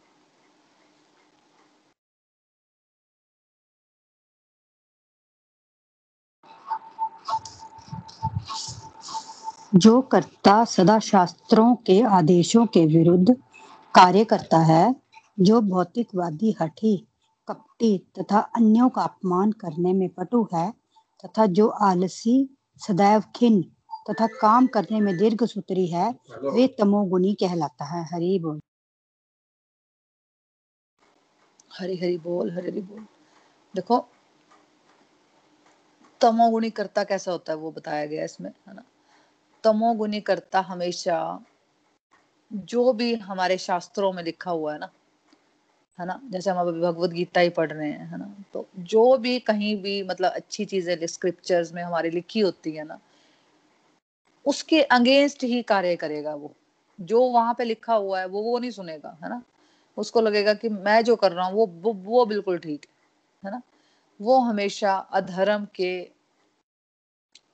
[9.75, 13.35] जो कर्ता सदा शास्त्रों के आदेशों के विरुद्ध
[13.95, 14.97] कार्य करता है,
[15.41, 17.09] जो भौतिकवादी, हठी,
[17.49, 20.73] कपटी तथा अन्यों का अपमान करने में पटु है
[21.25, 23.63] तथा जो आलसी, सदैव खिन
[24.11, 28.61] तथा काम करने में दीर्घ सूत्री है, वे तमोगुणी कहलाता है। हरि बोल।
[31.79, 33.07] हरी हरी बोल, हरी हरी बोल।
[33.75, 34.09] देखो,
[36.21, 38.83] तमोगुणी करता कैसा होता है वो बताया गया इसमें, है ना?
[39.65, 41.19] तमोगुणी करता हमेशा
[42.53, 44.91] जो भी हमारे शास्त्रों में लिखा हुआ है ना
[45.99, 49.17] है ना जैसे हम अभी भगवत गीता ही पढ़ रहे हैं है ना तो जो
[49.19, 52.99] भी कहीं भी मतलब अच्छी चीज़ें स्क्रिप्चर्स में हमारी लिखी होती है ना
[54.47, 56.53] उसके अगेंस्ट ही कार्य करेगा वो।
[56.99, 59.43] जो वहाँ पे लिखा हुआ है वो वो नहीं सुनेगा है ना।
[59.97, 62.87] उसको लगेगा कि मैं जो कर रहा हूँ वो, वो वो बिल्कुल ठीक
[63.45, 63.63] है ना।
[64.21, 65.93] वो हमेशा अधर्म के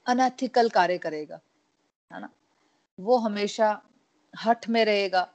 [0.07, 1.41] अनएथिकल कार्य करेगा।
[2.13, 2.29] है ना?
[3.01, 3.83] वो हमेशा
[4.45, 5.29] हट में रहेगा,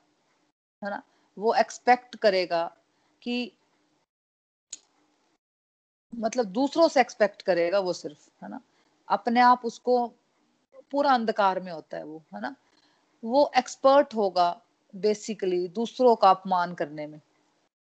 [0.84, 1.04] है ना?
[1.38, 2.76] वो एक्सपेक्ट करेगा
[3.22, 3.52] कि
[6.16, 8.62] मतलब दूसरों से एक्सपेक्ट करेगा वो सिर्फ़, है ना?
[9.10, 10.08] अपने आप उसको
[10.92, 12.56] पूरा अंधकार में होता है वो, है ना?
[13.24, 14.62] वो एक्सपर्ट होगा
[14.96, 17.22] बेसिकली दूसरों का अपमान करने में,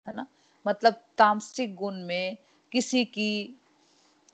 [0.08, 0.26] है ना?
[0.66, 2.36] मतलब तामसिक गुण में
[2.72, 3.60] किसी की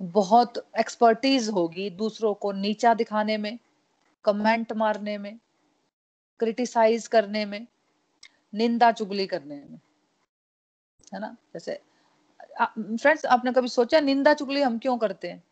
[0.03, 3.59] बहुत एक्सपर्टीज होगी दूसरों को नीचा दिखाने में
[4.25, 5.39] कमेंट मारने में,
[6.41, 7.67] क्रिटिसाइज करने में,
[8.55, 9.81] निंदा चुगली करने में,
[11.15, 11.37] है ना?
[11.55, 11.81] जैसे
[12.61, 15.43] फ्रेंड्स, आपने कभी सोचा निंदा चुगली हम क्यों करते हैं?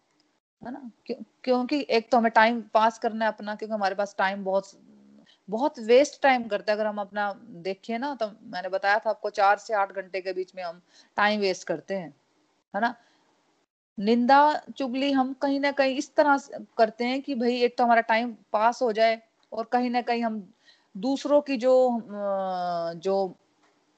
[0.62, 0.90] है ना?
[1.06, 4.70] क्यों, क्योंकि एक तो हमें टाइम पास करना है अपना, क्योंकि हमारे पास टाइम बहुत
[5.48, 9.30] बहुत वेस्ट टाइम करते हैं। अगर हम अपना देखिए ना तो मैंने बताया था आपको,
[9.30, 10.80] चार से आठ घंटे के बीच में हम
[11.16, 12.08] टाइम वेस्ट करते हैं,
[12.74, 12.94] है ना?
[13.98, 14.38] निंदा
[14.76, 16.36] चुगली हम कहीं ना कहीं इस तरह
[16.78, 19.20] करते हैं कि भाई, एक तो हमारा टाइम पास हो जाए
[19.52, 20.42] और कहीं ना कहीं हम
[20.94, 21.72] दूसरों की जो
[22.96, 23.16] जो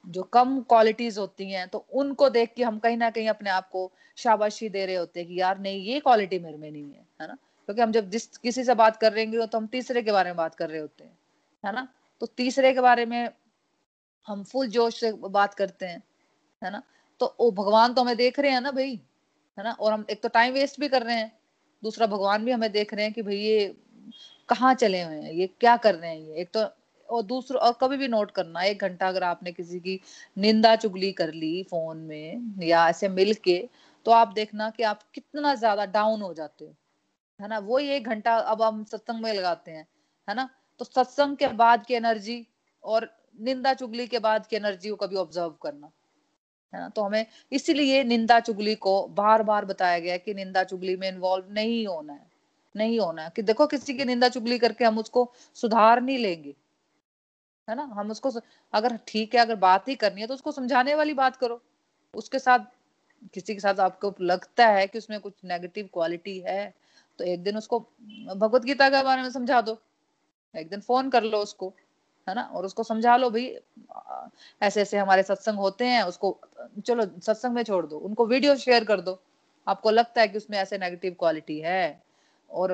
[0.05, 3.69] जो कम क्वालिटीज होती हैं तो उनको देख के हम कहीं ना कहीं अपने आप
[3.71, 7.07] को शाबाशी दे रहे होते हैं कि यार, नहीं, ये क्वालिटी मेरे में नहीं है
[7.21, 7.35] है ना?
[7.69, 10.31] क्योंकि हम जब जिस किसी से बात कर रहे हैं तो हम तीसरे के बारे
[10.31, 11.19] में बात कर रहे होते हैं,
[11.65, 11.89] है ना?
[12.23, 13.29] तो तीसरे के बारे में
[14.27, 16.03] हम फुल जोश से बात करते हैं,
[16.63, 16.83] है ना?
[17.21, 19.01] तो वो भगवान तो हमें देख रहे हैं ना भाई
[19.59, 19.71] है ना?
[19.73, 21.33] और हम एक तो टाइम वेस्ट भी कर रहे हैं।
[21.83, 23.75] दूसरा, भगवान भी हमें देख रहे हैं कि भाई ये
[24.49, 25.33] कहाँ चले हुए हैं?
[25.33, 26.35] ये क्या कर रहे हैं ये?
[26.35, 26.65] एक तो
[27.09, 30.01] और दूसरा, और कभी भी नोट करना, एक घंटा अगर आपने किसी की
[30.37, 33.59] निंदा चुगली कर ली फ़ोन में या ऐसे मिल के
[34.07, 36.75] तो आप देखना कि आप कितना ज़्यादा डाउन हो जाते हो।
[37.41, 37.59] है ना?
[37.59, 39.87] वो एक घंटा अब हम सत्संग में लगाते हैं।
[40.29, 40.49] है ना?
[40.81, 42.47] तो सत्संग के बाद की एनर्जी
[42.85, 45.91] और निंदा चुगली के बाद की एनर्जी को कभी ऑब्ज़र्व करना।
[46.73, 46.89] है ना?
[46.89, 51.53] तो हमें इसीलिए निंदा चुगली को बार बार बताया गया कि निंदा चुगली में इन्वॉल्व
[51.53, 52.27] नहीं होना है,
[52.75, 56.55] नहीं होना है। कि देखो किसी की निंदा चुगली करके हम उसको सुधार नहीं लेंगे,
[57.69, 57.83] है ना?
[57.85, 58.31] हम उसको
[58.73, 61.61] अगर ठीक है, अगर बात ही करनी है तो उसको समझाने वाली बात करो।
[62.15, 62.59] उसके साथ,
[63.35, 66.73] किसी के साथ आपको लगता है कि उसमें कुछ नेगेटिव क्वालिटी है
[67.19, 67.79] तो एक दिन उसको
[68.37, 69.79] भगवत गीता के बारे में समझा दो।
[70.55, 71.73] एक दिन फ़ोन कर लो उसको।
[72.29, 72.43] है ना?
[72.45, 73.47] और उसको समझा लो भाई
[74.63, 76.39] ऐसे ऐसे हमारे सत्संग होते हैं, उसको,
[76.87, 79.19] चलो सत्संग में छोड़ दो, उनको वीडियो शेयर कर दो।
[79.67, 82.03] आपको लगता है कि उसमें ऐसे नेगेटिव क्वालिटी है,
[82.51, 82.73] और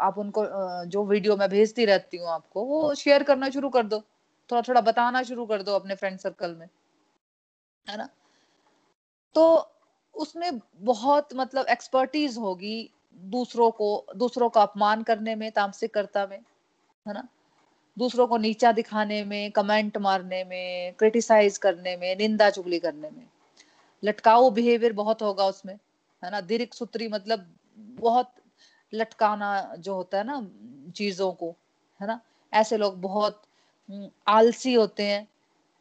[0.00, 0.44] आप उनको
[0.86, 4.00] जो वीडियो मैं भेजती रहती हूँ आपको, वो शेयर करना शुरू कर दो।
[4.50, 6.68] थोड़ा थोड़ा बताना शुरू कर दो अपने फ्रेंड सर्कल में,
[7.86, 8.08] है ना?
[9.34, 9.72] तो
[10.14, 16.38] उसमें बहुत मतलब एक्सपर्टीज होगी दूसरों को, दूसरों का अपमान करने में तामसिकता में,
[17.06, 17.26] है ना?
[17.98, 23.26] दूसरों को नीचा दिखाने में कमेंट मारने में क्रिटिसाइज करने में निंदा चुगली करने में।
[24.04, 25.78] लटकाऊ बिहेवियर बहुत होगा उसमें
[26.24, 26.40] है ना?
[26.40, 28.34] दीर्घ सूत्री मतलब बहुत
[28.94, 30.50] लटकाना जो होता है ना
[30.96, 31.54] चीज़ों को
[32.00, 32.20] है ना?
[32.52, 33.42] ऐसे लोग बहुत
[33.90, 35.28] हम्म, आलसी होते हैं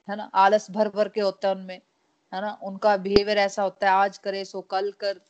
[0.10, 0.23] है ना?
[0.34, 1.82] आलस भर भर के होता है उनमें
[2.34, 2.60] है ना?
[2.63, 5.21] उनका बिहेवियर ऐसा होता है आज करे सो कल कर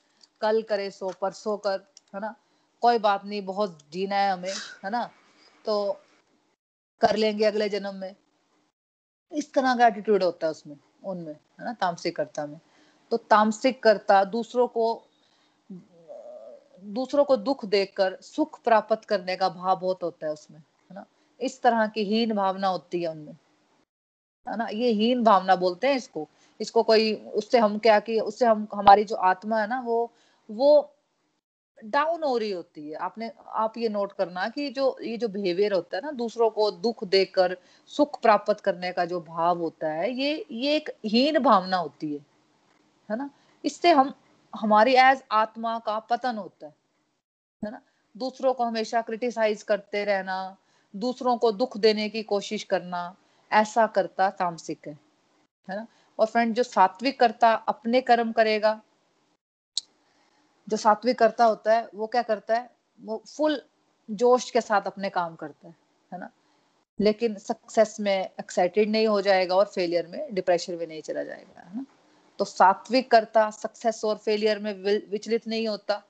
[0.42, 1.80] कल करे सो परसों कर
[2.16, 2.36] है ना?
[2.82, 4.54] कोई बात नहीं बहुत जीना है हमें
[4.86, 5.10] है ना?
[5.66, 6.05] तो
[7.02, 8.16] कर लेंगे अगले जन्म में।
[9.32, 12.60] इस तरह का एटीट्यूड होता है उसमें, उनमें, है ना तामसिक कर्ता में।
[13.12, 15.04] तो तामसिक कर्ता दूसरों को
[16.84, 21.06] दूसरों को दुख देखकर, सुख प्राप्त करने का भाव बहुत होता है उसमें, है ना।
[21.40, 23.34] इस तरह की हीन भावना होती है उनमें,
[24.48, 26.28] है ना। ये हीन भावना बोलते हैं इसको।
[26.60, 30.12] इसको कोई, उससे हम क्या कि, उससे हम, हमारी जो आत्मा है ना, वो
[30.50, 30.95] वो
[31.84, 35.74] डाउन हो रही होती है। आपने, आप ये नोट करना कि जो, ये जो बिहेवियर
[35.74, 37.58] होता है ना, दूसरों को दुख देकर,
[37.88, 42.26] सुख प्राप्त करने का जो भाव होता है, ये ये एक हीन भावना होती है।
[43.12, 43.30] है ना?
[43.66, 44.14] इससे हम,
[44.56, 46.76] हमारी एज आत्मा का पतन होता है।
[47.66, 47.82] है ना?
[48.18, 50.58] दूसरों को हमेशा क्रिटिसाइज करते रहना,
[50.96, 53.16] दूसरों को दुख देने की कोशिश करना,
[53.52, 55.00] ऐसा करता तामसिक है।
[55.70, 55.88] है ना?
[56.20, 58.82] और फ्रेंड जो सात्विक करता अपने कर्म करेगा
[60.70, 62.70] जो सात्विक करता होता है, वो क्या करता है?
[63.02, 63.62] वो फुल
[64.12, 65.76] जोश के साथ अपने काम करता है
[66.14, 66.30] है ना?
[67.00, 71.62] लेकिन सक्सेस में एक्साइटेड नहीं हो जाएगा और फेलियर में डिप्रेशन में नहीं चला जाएगा,
[71.62, 71.86] है ना?
[72.40, 74.74] तो सात्विक करता सक्सेस और फेलियर में
[75.12, 76.04] विचलित नहीं होता,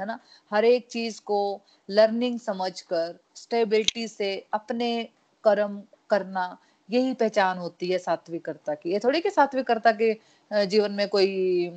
[0.00, 0.18] है ना?
[0.50, 5.08] हर एक चीज़ को लर्निंग समझकर स्टेबिलिटी से अपने
[5.44, 6.58] कर्म करना,
[6.90, 10.12] यही पहचान होती है सात्विकता की। ये थोड़ी कि सात्विकता के
[10.52, 11.68] जीवन में कोई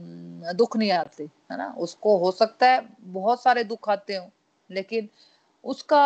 [0.56, 1.74] दुख नहीं आते है ना?
[1.80, 4.30] उसको हो सकता है बहुत सारे दुख आते हो
[4.70, 5.10] लेकिन
[5.64, 6.02] उसका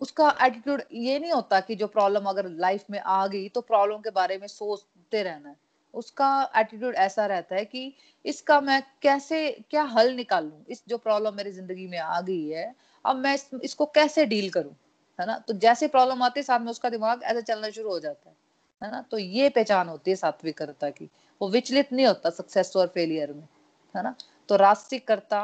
[0.00, 3.98] उसका एटीट्यूड ये नहीं होता कि जो प्रॉब्लम अगर लाइफ में आ गई तो प्रॉब्लम
[4.02, 5.56] के बारे में सोचते रहना है।
[5.94, 7.92] उसका एटीट्यूड ऐसा रहता है कि
[8.24, 10.62] इसका मैं कैसे क्या हल निकालूं?
[10.68, 14.50] इस जो प्रॉब्लम मेरी ज़िंदगी में आ गई है अब मैं इस, इसको कैसे डील
[14.50, 14.74] करूँ?
[15.18, 15.38] है ना?
[15.38, 18.36] तो जैसे प्रॉब्लम आती है साथ में उसका दिमाग ऐसे चलना शुरू हो जाता है।
[18.82, 19.00] है ना?
[19.10, 21.08] तो ये पहचान होती है सात्विकता की।
[21.40, 23.48] वो विचलित नहीं होता सक्सेस और फेलियर में
[23.94, 24.14] है ना?
[24.48, 25.42] तो रास्तिकर्ता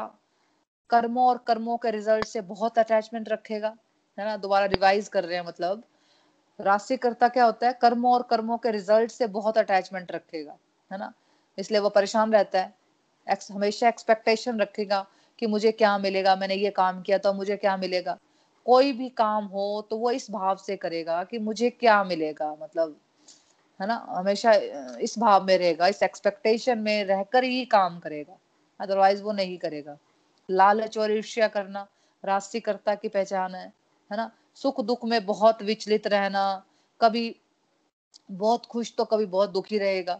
[0.89, 3.75] कर्मों और कर्मों के रिज़ल्ट से बहुत अटैचमेंट रखेगा
[4.17, 4.37] है ना?
[4.37, 5.83] दोबारा रिवाइज कर रहे हैं मतलब।
[6.59, 7.73] राशिकर्ता क्या होता है?
[7.81, 10.57] कर्मों और कर्मों के रिज़ल्ट से बहुत अटैचमेंट रखेगा
[10.91, 11.13] है ना?
[11.57, 12.73] इसलिए वो परेशान रहता है।
[13.27, 15.05] एक्स, हमेशा एक्सपेक्टेशन रखेगा
[15.39, 18.17] कि मुझे क्या मिलेगा मैंने ये काम किया तो मुझे क्या मिलेगा।
[18.65, 22.99] कोई भी काम हो तो वो इस भाव से करेगा कि मुझे क्या मिलेगा मतलब
[23.79, 23.95] है ना?
[24.09, 24.53] हमेशा
[25.01, 28.37] इस भाव में रहेगा, इस एक्सपेक्टेशन में रहकर ही काम करेगा
[28.79, 29.97] अदरवाइज़ वो नहीं करेगा।
[30.49, 31.87] लालच और ईर्ष्या करना
[32.23, 33.65] राशिकर्ता की पहचान है
[34.11, 34.31] है ना?
[34.57, 36.63] सुख दुख में बहुत विचलित रहना,
[37.01, 37.35] कभी
[38.31, 40.13] बहुत खुश तो कभी बहुत दुखी रहेगा,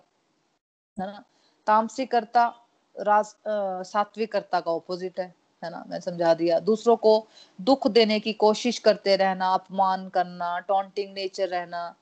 [0.98, 1.24] है ना?
[1.68, 2.54] तामसिकर्ता
[2.96, 5.84] सात्विकर्ता का ऑपोजिट है है ना?
[5.88, 7.28] मैं समझा दिया। दूसरों को
[7.60, 11.96] दुख देने की कोशिश करते रहना, अपमान करना टॉन्टिंग नेचर रहना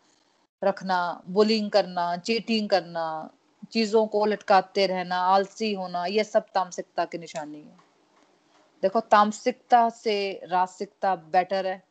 [0.64, 3.30] रखना बुलिंग करना चीटिंग करना,
[3.72, 7.78] चीज़ों को लटकाते रहना, आलसी होना, ये सब तामसिकता की निशानी है।
[8.84, 11.84] देखो, तामसिकता से रासिकता बेटर है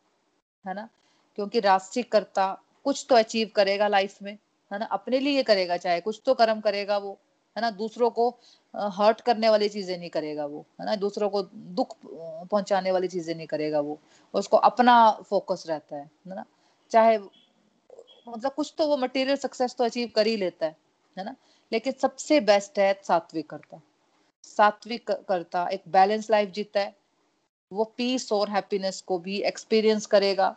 [0.64, 0.88] है ना?
[1.36, 1.60] क्योंकि
[2.02, 2.46] कर्ता
[2.84, 4.38] कुछ तो अचीव करेगा लाइफ में,
[4.72, 4.84] है ना?
[4.84, 7.18] अपने लिए करेगा चाहे, कुछ तो कर्म करेगा वो,
[7.56, 7.70] है ना?
[7.70, 8.28] दूसरों को
[8.74, 10.96] हर्ट करने वाली चीज़ें नहीं करेगा वो, है ना?
[10.96, 13.98] दूसरों को दुख पहुँचाने वाली चीज़ें नहीं करेगा वो,
[14.34, 16.44] उसको अपना फोकस रहता है ना?
[16.90, 17.18] चाहे
[18.26, 20.76] मतलब कुछ तो वो मटेरियल सक्सेस तो अचीव कर ही लेता है
[21.16, 21.34] है ना?
[21.72, 23.80] लेकिन सबसे बेस्ट है सात्विक करता
[24.44, 26.94] सात्विक करता एक बैलेंस लाइफ जीता है।
[27.70, 30.56] वो पीस और हैप्पीनेस को भी एक्सपीरियंस करेगा,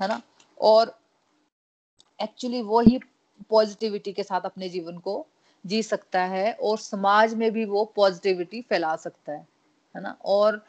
[0.00, 0.20] है ना?
[0.60, 0.98] और
[2.18, 2.98] एक्चुअली वो ही
[3.50, 5.26] पॉजिटिविटी के साथ अपने जीवन को
[5.64, 9.46] जी सकता है और समाज में भी वो पॉजिटिविटी फैला सकता है
[9.94, 10.16] है ना?
[10.24, 10.64] और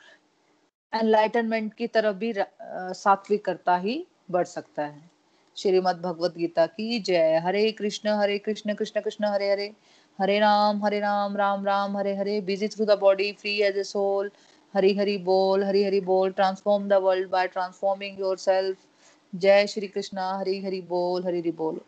[0.94, 5.13] एनलाइटनमेंट की तरफ़ भी सात्विक करता ही बढ़ सकता है।
[5.58, 9.72] श्रीमद भगवत गीता की जय। Hare Krishna Hare Krishna Krishna Krishna, Hare Hare.
[10.20, 12.40] Hare Ram Hare Ram Ram Ram, Hare Hare.
[12.42, 14.32] Busy through the body free as a soul
[14.74, 18.78] Hari Hari बोल, हरी हरी बोल। Transform the world by transforming yourself
[19.34, 21.80] जय श्री कृष्णा, हरी हरी बोल, हरी हरी बोल।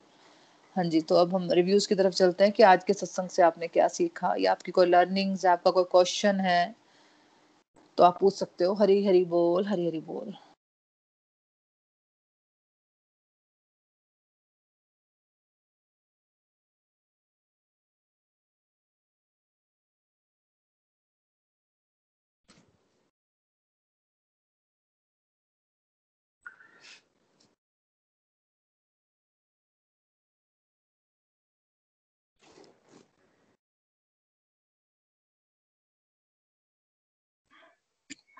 [0.75, 3.41] हाँ जी तो अब हम reviews की तरफ़ चलते हैं कि आज के सत्संग से
[3.43, 4.33] आपने क्या सीखा?
[4.39, 6.75] या आपकी कोई लर्निंग्स आपका कोई क्वेश्चन है
[7.97, 10.33] तो आप पूछ सकते हो। हरी हरी बोल, हरी हरी बोल।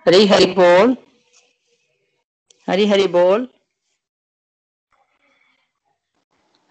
[0.06, 0.96] हरी हरी बोल।
[2.68, 3.48] हरी हरी बोल।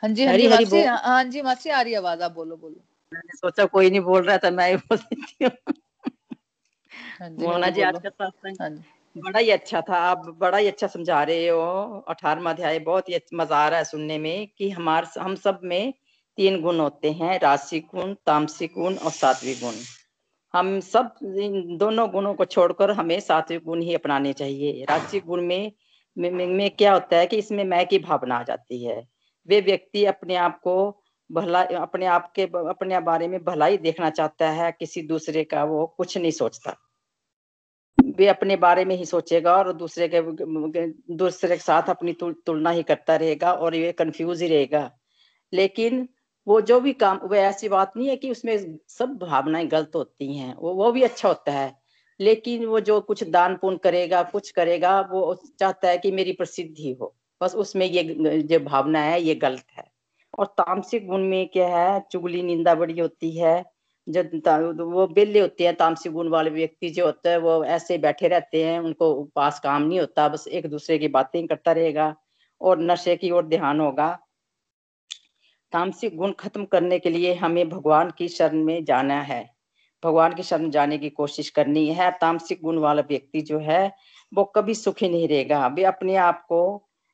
[0.02, 2.76] हाँ जी हाँ हरी हरी बोल। हाँ जी मासी आ रही आवाज़ आप बोलो बोलो।
[3.12, 5.50] मैंने सोचा कोई नहीं बोल रहा था मैं ही बोल देती हूँ।
[7.20, 8.70] हाँ मोना जी आज का सत्संग हाँ
[9.16, 11.60] बड़ा ही अच्छा था आप बड़ा ही अच्छा समझा रहे हो।
[12.08, 15.60] अठारहवा अध्याय बहुत ही अच्छा- मज़ा आ रहा है सुनने में कि हमारे हम सब
[15.64, 15.92] में
[16.38, 19.74] तीन गुण होते हैं राशि गुण तामसिक गुण और सात्विक गुण।
[20.54, 25.42] हम सब इन दोनों गुणों को छोड़कर हमें सात्विक गुण ही अपनाने चाहिए। राशिक गुण
[25.42, 25.72] में
[26.16, 29.08] में, में, में क्या होता है कि इसमें मैं की भावना आ जाती है।
[29.48, 30.74] वे व्यक्ति अपने आप को
[31.30, 35.86] भला अपने आप के अपने बारे में भलाई देखना चाहता है किसी दूसरे का वो
[35.86, 36.76] कुछ नहीं सोचता।
[38.16, 40.20] वे अपने बारे में ही सोचेगा और दूसरे के
[41.14, 44.90] दूसरे के साथ अपनी तुलना ही करता रहेगा और ये कंफ्यूज ही रहेगा।
[45.52, 46.08] लेकिन
[46.48, 50.36] वो जो भी काम, वो ऐसी बात नहीं है कि उसमें सब भावनाएँ गलत होती
[50.36, 51.78] हैं, वो वो भी अच्छा होता है।
[52.20, 56.92] लेकिन वो जो कुछ दान पुण्य करेगा, कुछ करेगा, वो चाहता है कि मेरी प्रसिद्धि
[57.00, 58.02] हो। बस उसमें ये
[58.42, 59.84] जो भावना है, ये गलत है।
[60.38, 63.64] और तामसिक गुण में क्या है, चुगली निंदा बड़ी होती है,
[64.08, 64.30] जब
[64.80, 68.64] वो बेले होते हैं, तामसिक गुण वाले व्यक्ति जो होते हैं, वो ऐसे बैठे रहते
[68.64, 72.16] हैं, उनको पास काम नहीं होता, बस एक दूसरे की बातें करता रहेगा
[72.60, 74.23] और नशे की ओर ध्यान होगा।
[75.74, 79.42] तामसिक गुण खत्म करने के लिए हमें भगवान की शरण में जाना है।
[80.02, 83.92] भगवान की शरण जाने की कोशिश करनी है। तामसिक गुण वाला व्यक्ति जो है,
[84.32, 86.60] वो कभी सुखी नहीं रहेगा। वे अपने आप को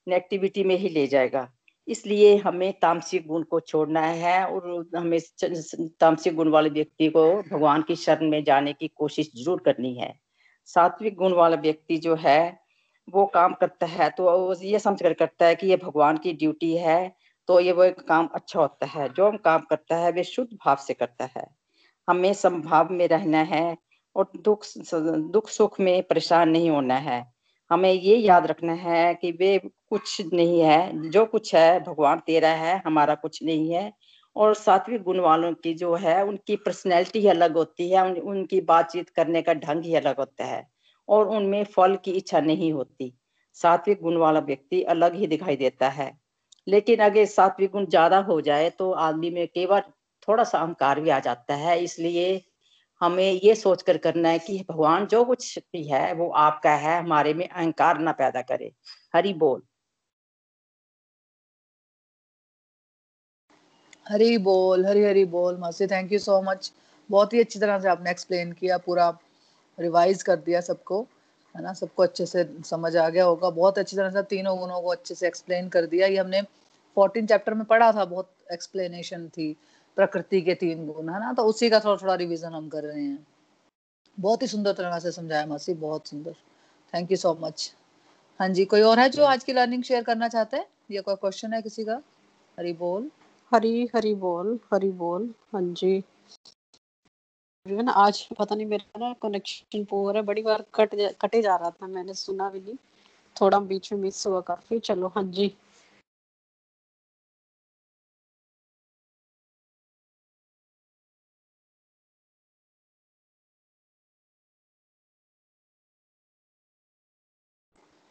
[0.07, 1.49] नेगेटिविटी में ही ले जाएगा।
[1.89, 7.83] इसलिए हमें तामसिक गुण को छोड़ना है और हमें तामसिक गुण वाले व्यक्ति को भगवान
[7.83, 10.13] की शरण में जाने की कोशिश ज़रूर करनी है।
[10.69, 12.59] सात्विक गुण वाला व्यक्ति जो है,
[13.09, 16.75] वो काम करता है तो ये समझ कर करता है कि ये भगवान की ड्यूटी
[16.77, 17.01] है।
[17.51, 20.77] तो ये वो काम अच्छा होता है। जो हम काम करता है वे शुद्ध भाव
[20.77, 21.47] से करता है।
[22.09, 23.77] हमें संभाव में रहना है
[24.17, 27.33] और दुख दुख सुख में परेशान नहीं होना है।
[27.71, 29.59] हमें ये याद रखना है कि वे
[29.89, 33.93] कुछ नहीं है। जो कुछ है भगवान तेरा है हमारा कुछ नहीं है।
[34.37, 39.11] और सात्विक गुण वालों की जो है उनकी पर्सनैलिटी अलग होती है। उन, उनकी बातचीत
[39.11, 40.69] करने का ढंग ही अलग होता है।
[41.09, 43.15] और उनमें फल की इच्छा नहीं होती।
[43.55, 46.30] सात्विक गुण वाला व्यक्ति अलग ही दिखाई देता है।
[46.67, 49.81] लेकिन अगर सात्विक गुण ज़्यादा हो जाए तो आदमी में केवल
[50.29, 52.41] थोड़ा सा अहंकार भी आ जाता है। इसलिए
[53.01, 56.99] हमें ये सोच कर करना है कि भगवान जो कुछ भी है, वो आपका है,
[57.01, 58.73] हमारे में अहंकार ना पैदा करे।
[59.15, 59.63] हरि बोल।
[64.07, 66.73] हरी बोल, हरी हरी बोल, मासी थैंक यू सो मच
[67.11, 69.09] बहुत ही अच्छी तरह से आपने एक्सप्लेन किया, पूरा
[69.79, 71.07] रिवाइज कर दिया सबको।
[71.57, 71.73] है ना?
[71.73, 75.15] सबको अच्छे से समझ आ गया होगा। बहुत अच्छी तरह से तीनों गुणों को अच्छे
[75.15, 76.43] से एक्सप्लेन कर दिया। ये हमने
[76.97, 79.57] फोर्टीन चैप्टर में पढ़ा था, बहुत एक्सप्लेनेशन थी
[79.97, 81.33] प्रकृति के तीन गुण, है ना?
[81.33, 83.27] तो उसी का थोड़ा थोड़ा रिविजन हम कर रहे हैं।
[84.21, 86.33] बहुत ही सुंदर तरह से समझाया मासी बहुत सुंदर।
[86.95, 87.75] थैंक यू सो मच
[88.41, 90.67] हाँ जी, कोई और है जो आज की लर्निंग शेयर करना चाहते हैं?
[90.91, 92.03] या कोई क्वेश्चन है किसी का?
[92.59, 93.11] हरी बोल।
[93.55, 96.05] हरी हरी बोल हरी बोल। हाँ जी।
[97.71, 101.57] ना आज पता नहीं मेरा ना कनेक्शन पोर है। बड़ी बार कट जा, कटे जा
[101.57, 102.77] रहा था मैंने सुना भी नहीं।
[103.37, 105.55] थोड़ा बीच में मिस हुआ काफ़ी। चलो हाँ जी।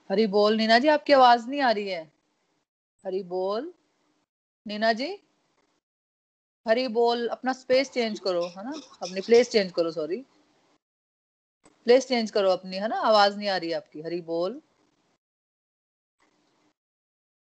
[0.10, 2.02] हरी बोल नीना जी आपकी आवाज़ नहीं आ रही है।
[3.04, 3.74] हरी बोल
[4.66, 5.10] नीना जी।
[6.70, 8.74] हरी बोल, अपना स्पेस चेंज करो, है ना?
[9.04, 10.24] अपनी प्लेस चेंज करो सॉरी
[11.88, 12.96] प्लेस चेंज करो अपनी, है ना?
[13.10, 14.62] आवाज़ नहीं आ रही आपकी। हरी बोल।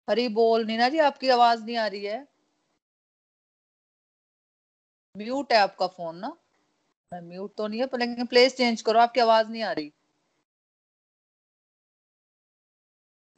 [0.09, 2.27] हरी बोल। नीना जी, आपकी आवाज़ नहीं आ रही है।
[5.15, 6.31] म्यूट है आपका फ़ोन ना?
[7.13, 9.93] म्यूट तो नहीं है, पर लेकिन प्लेस चेंज करो, आपकी आवाज़ नहीं आ रही।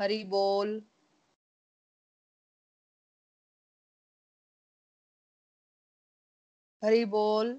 [0.01, 0.81] हरी बोल।
[6.83, 7.57] हरी बोल।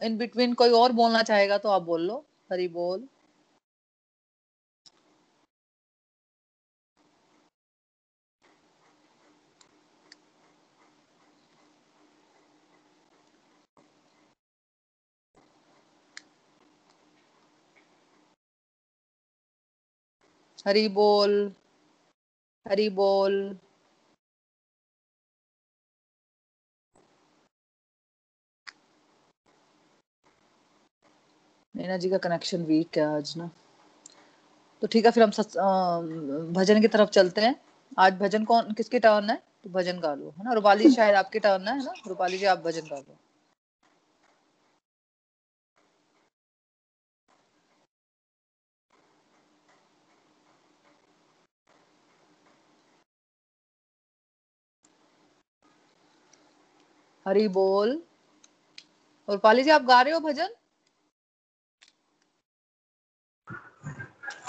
[0.00, 3.08] इन बिटवीन कोई और बोलना चाहेगा तो आप बोल लो। हरी बोल।
[20.66, 21.34] हरी बोल।
[22.66, 23.34] हरी बोल।
[31.74, 33.50] नैना जी का कनेक्शन वीक है आज ना।
[34.82, 36.00] तो ठीक है फिर हम सच, आ,
[36.52, 37.54] भजन की तरफ़ चलते हैं।
[37.98, 39.36] आज भजन कौन किसकी टर्न है?
[39.64, 40.52] तो भजन गा लो है ना?
[40.52, 41.92] रूपाली शायद आपकी टर्न है ना?
[42.08, 43.16] रूपाली जी आप भजन गा लो।
[57.26, 58.02] हरी बोल।
[59.28, 60.48] रूपाली जी आप गा रहे हो भजन?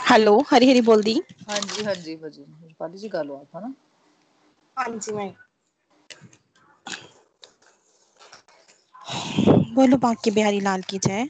[0.09, 3.61] हेलो हरी हरी बोल दी। हाँ जी हाँ जी रूपाली जी। गा लो आप है
[3.61, 3.73] ना?
[4.77, 5.33] हाँ जी मैं।
[9.75, 11.27] बोलो बाकी बिहारी लाल की जय।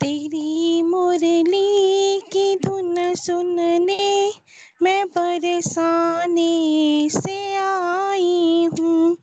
[0.00, 4.32] तेरी मुरली की धुन सुनने
[4.82, 6.50] मैं बरसाने
[7.10, 9.16] से आई हूँ।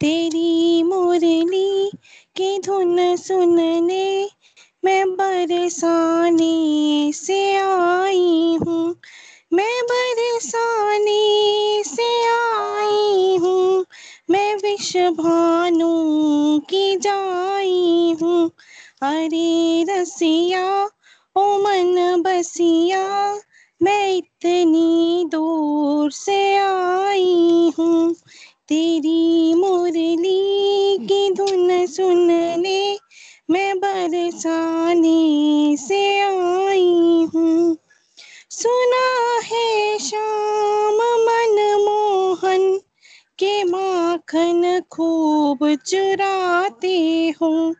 [0.00, 1.90] तेरी मुरली
[2.36, 4.04] की धुन सुनने
[4.84, 8.96] मैं बरसाने से आई हूँ।
[9.52, 13.84] मैं बरसाने से आई हूँ।
[14.30, 15.92] मैं विष भानु
[16.60, 18.50] की जाई हूँ।
[19.02, 20.90] अरे रसिया,
[21.36, 23.40] ओ मन बसिया,
[23.82, 28.14] मैं इतनी दूर से आई हूँ।
[28.68, 32.41] तेरी मुरली की धुन सुनने
[45.52, 47.74] खूब चुराते हो।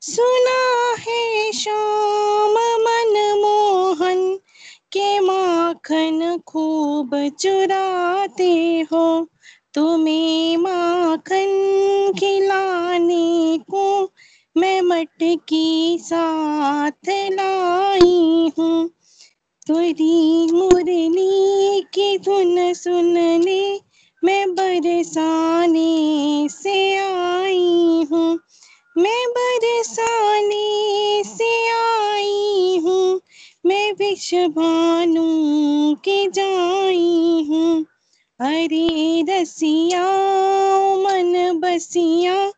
[0.00, 4.36] सुना है श्याम मन मोहन
[4.92, 7.10] के माखन खूब
[7.40, 9.28] चुराते हो।
[9.74, 14.12] तुम्हें माखन खिलाने को
[14.56, 18.90] मैं मटकी साथ लाई हूँ।
[19.66, 23.80] तुरी मुरली की धुन सुनने
[24.26, 28.38] मैं बरसाने से आई हूँ।
[28.98, 33.20] मैं बरसाने से आई हूँ।
[33.66, 35.24] मैं विष भानु
[35.94, 37.86] के जाई हूँ।
[38.40, 40.04] अरे रसिया
[40.96, 42.52] मन बसिया,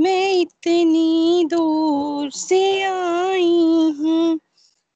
[0.00, 4.36] मैं इतनी दूर से आई हूँ।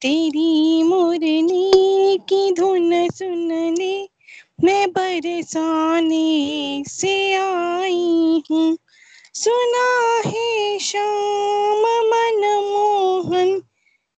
[0.03, 4.09] तेरी मुरली की धुन सुनने
[4.65, 8.79] मैं बरसाने से आई हूँ।
[9.35, 12.41] सुना है श्याम मन
[12.73, 13.59] मोहन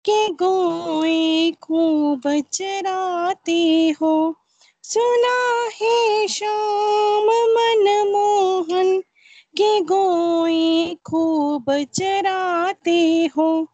[0.05, 4.37] के गोए खूब चराते हो।
[4.83, 9.01] सुना है श्याम मन मोहन
[9.57, 13.67] के गोए खूब चराते हो।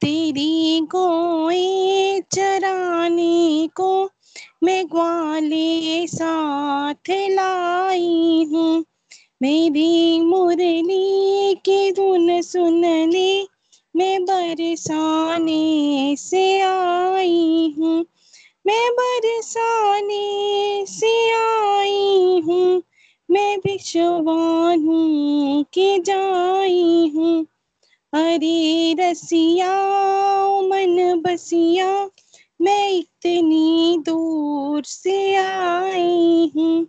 [0.00, 4.10] तेरी गोए चराने को
[4.62, 8.84] मैं ग्वाले साथ लाई हूँ।
[9.42, 13.46] मेरी मुरली की धुन सुनने,
[13.96, 18.04] मैं बरसाने से आई हूँ।
[18.66, 22.82] मैं बरसाने से आई हूँ।
[23.30, 24.98] मैं विश्वानु
[25.62, 27.46] के जाई हूँ।
[28.12, 29.74] अरे रसिया
[30.62, 32.10] मन बसिया
[32.60, 36.84] मैं इतनी दूर से आई हूँ।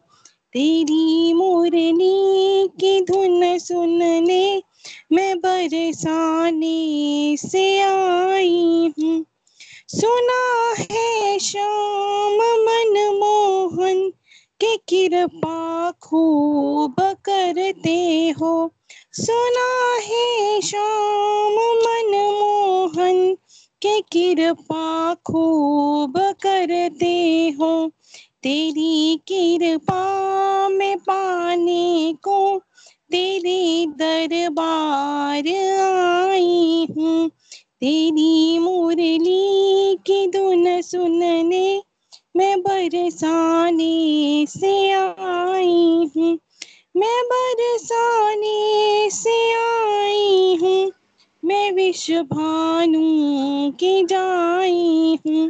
[0.54, 4.64] तेरी मुरली की धुन सुनने
[5.12, 9.26] मैं बरसाने से आई हूँ।
[9.88, 14.10] सुना है श्याम मन मोहन
[14.64, 18.72] के कृपा खूब करते हो।
[19.14, 22.39] सुना है श्याम मन
[23.86, 27.92] के कृपा खूब करते हो।
[28.44, 32.60] तेरी कृपा में पाने को
[33.12, 35.48] तेरे दरबार
[35.80, 37.30] आई हूँ।
[37.82, 41.82] तेरी मुरली की धुन सुनने
[42.38, 46.40] मैं बरसाने से आई हूँ।
[46.98, 50.92] मैं बरसाने से आई हूँ।
[51.50, 53.02] मैं विश्व भानु
[53.72, 55.48] की जाई हूँ।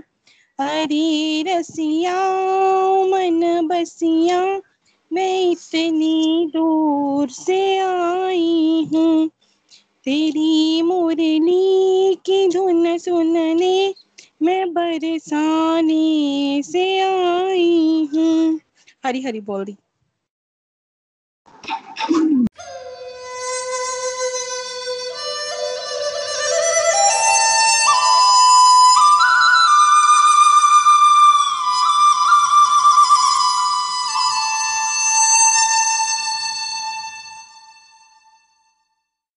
[0.59, 2.15] अरे रसिया,
[3.03, 4.61] मन बसिया,
[5.13, 9.27] मैं इतनी दूर से आई हूँ।
[10.05, 13.93] तेरी मुरली की धुन सुनने
[14.41, 18.59] मैं बरसाने से आई हूँ।
[19.05, 19.75] हरी हरी बोल रही।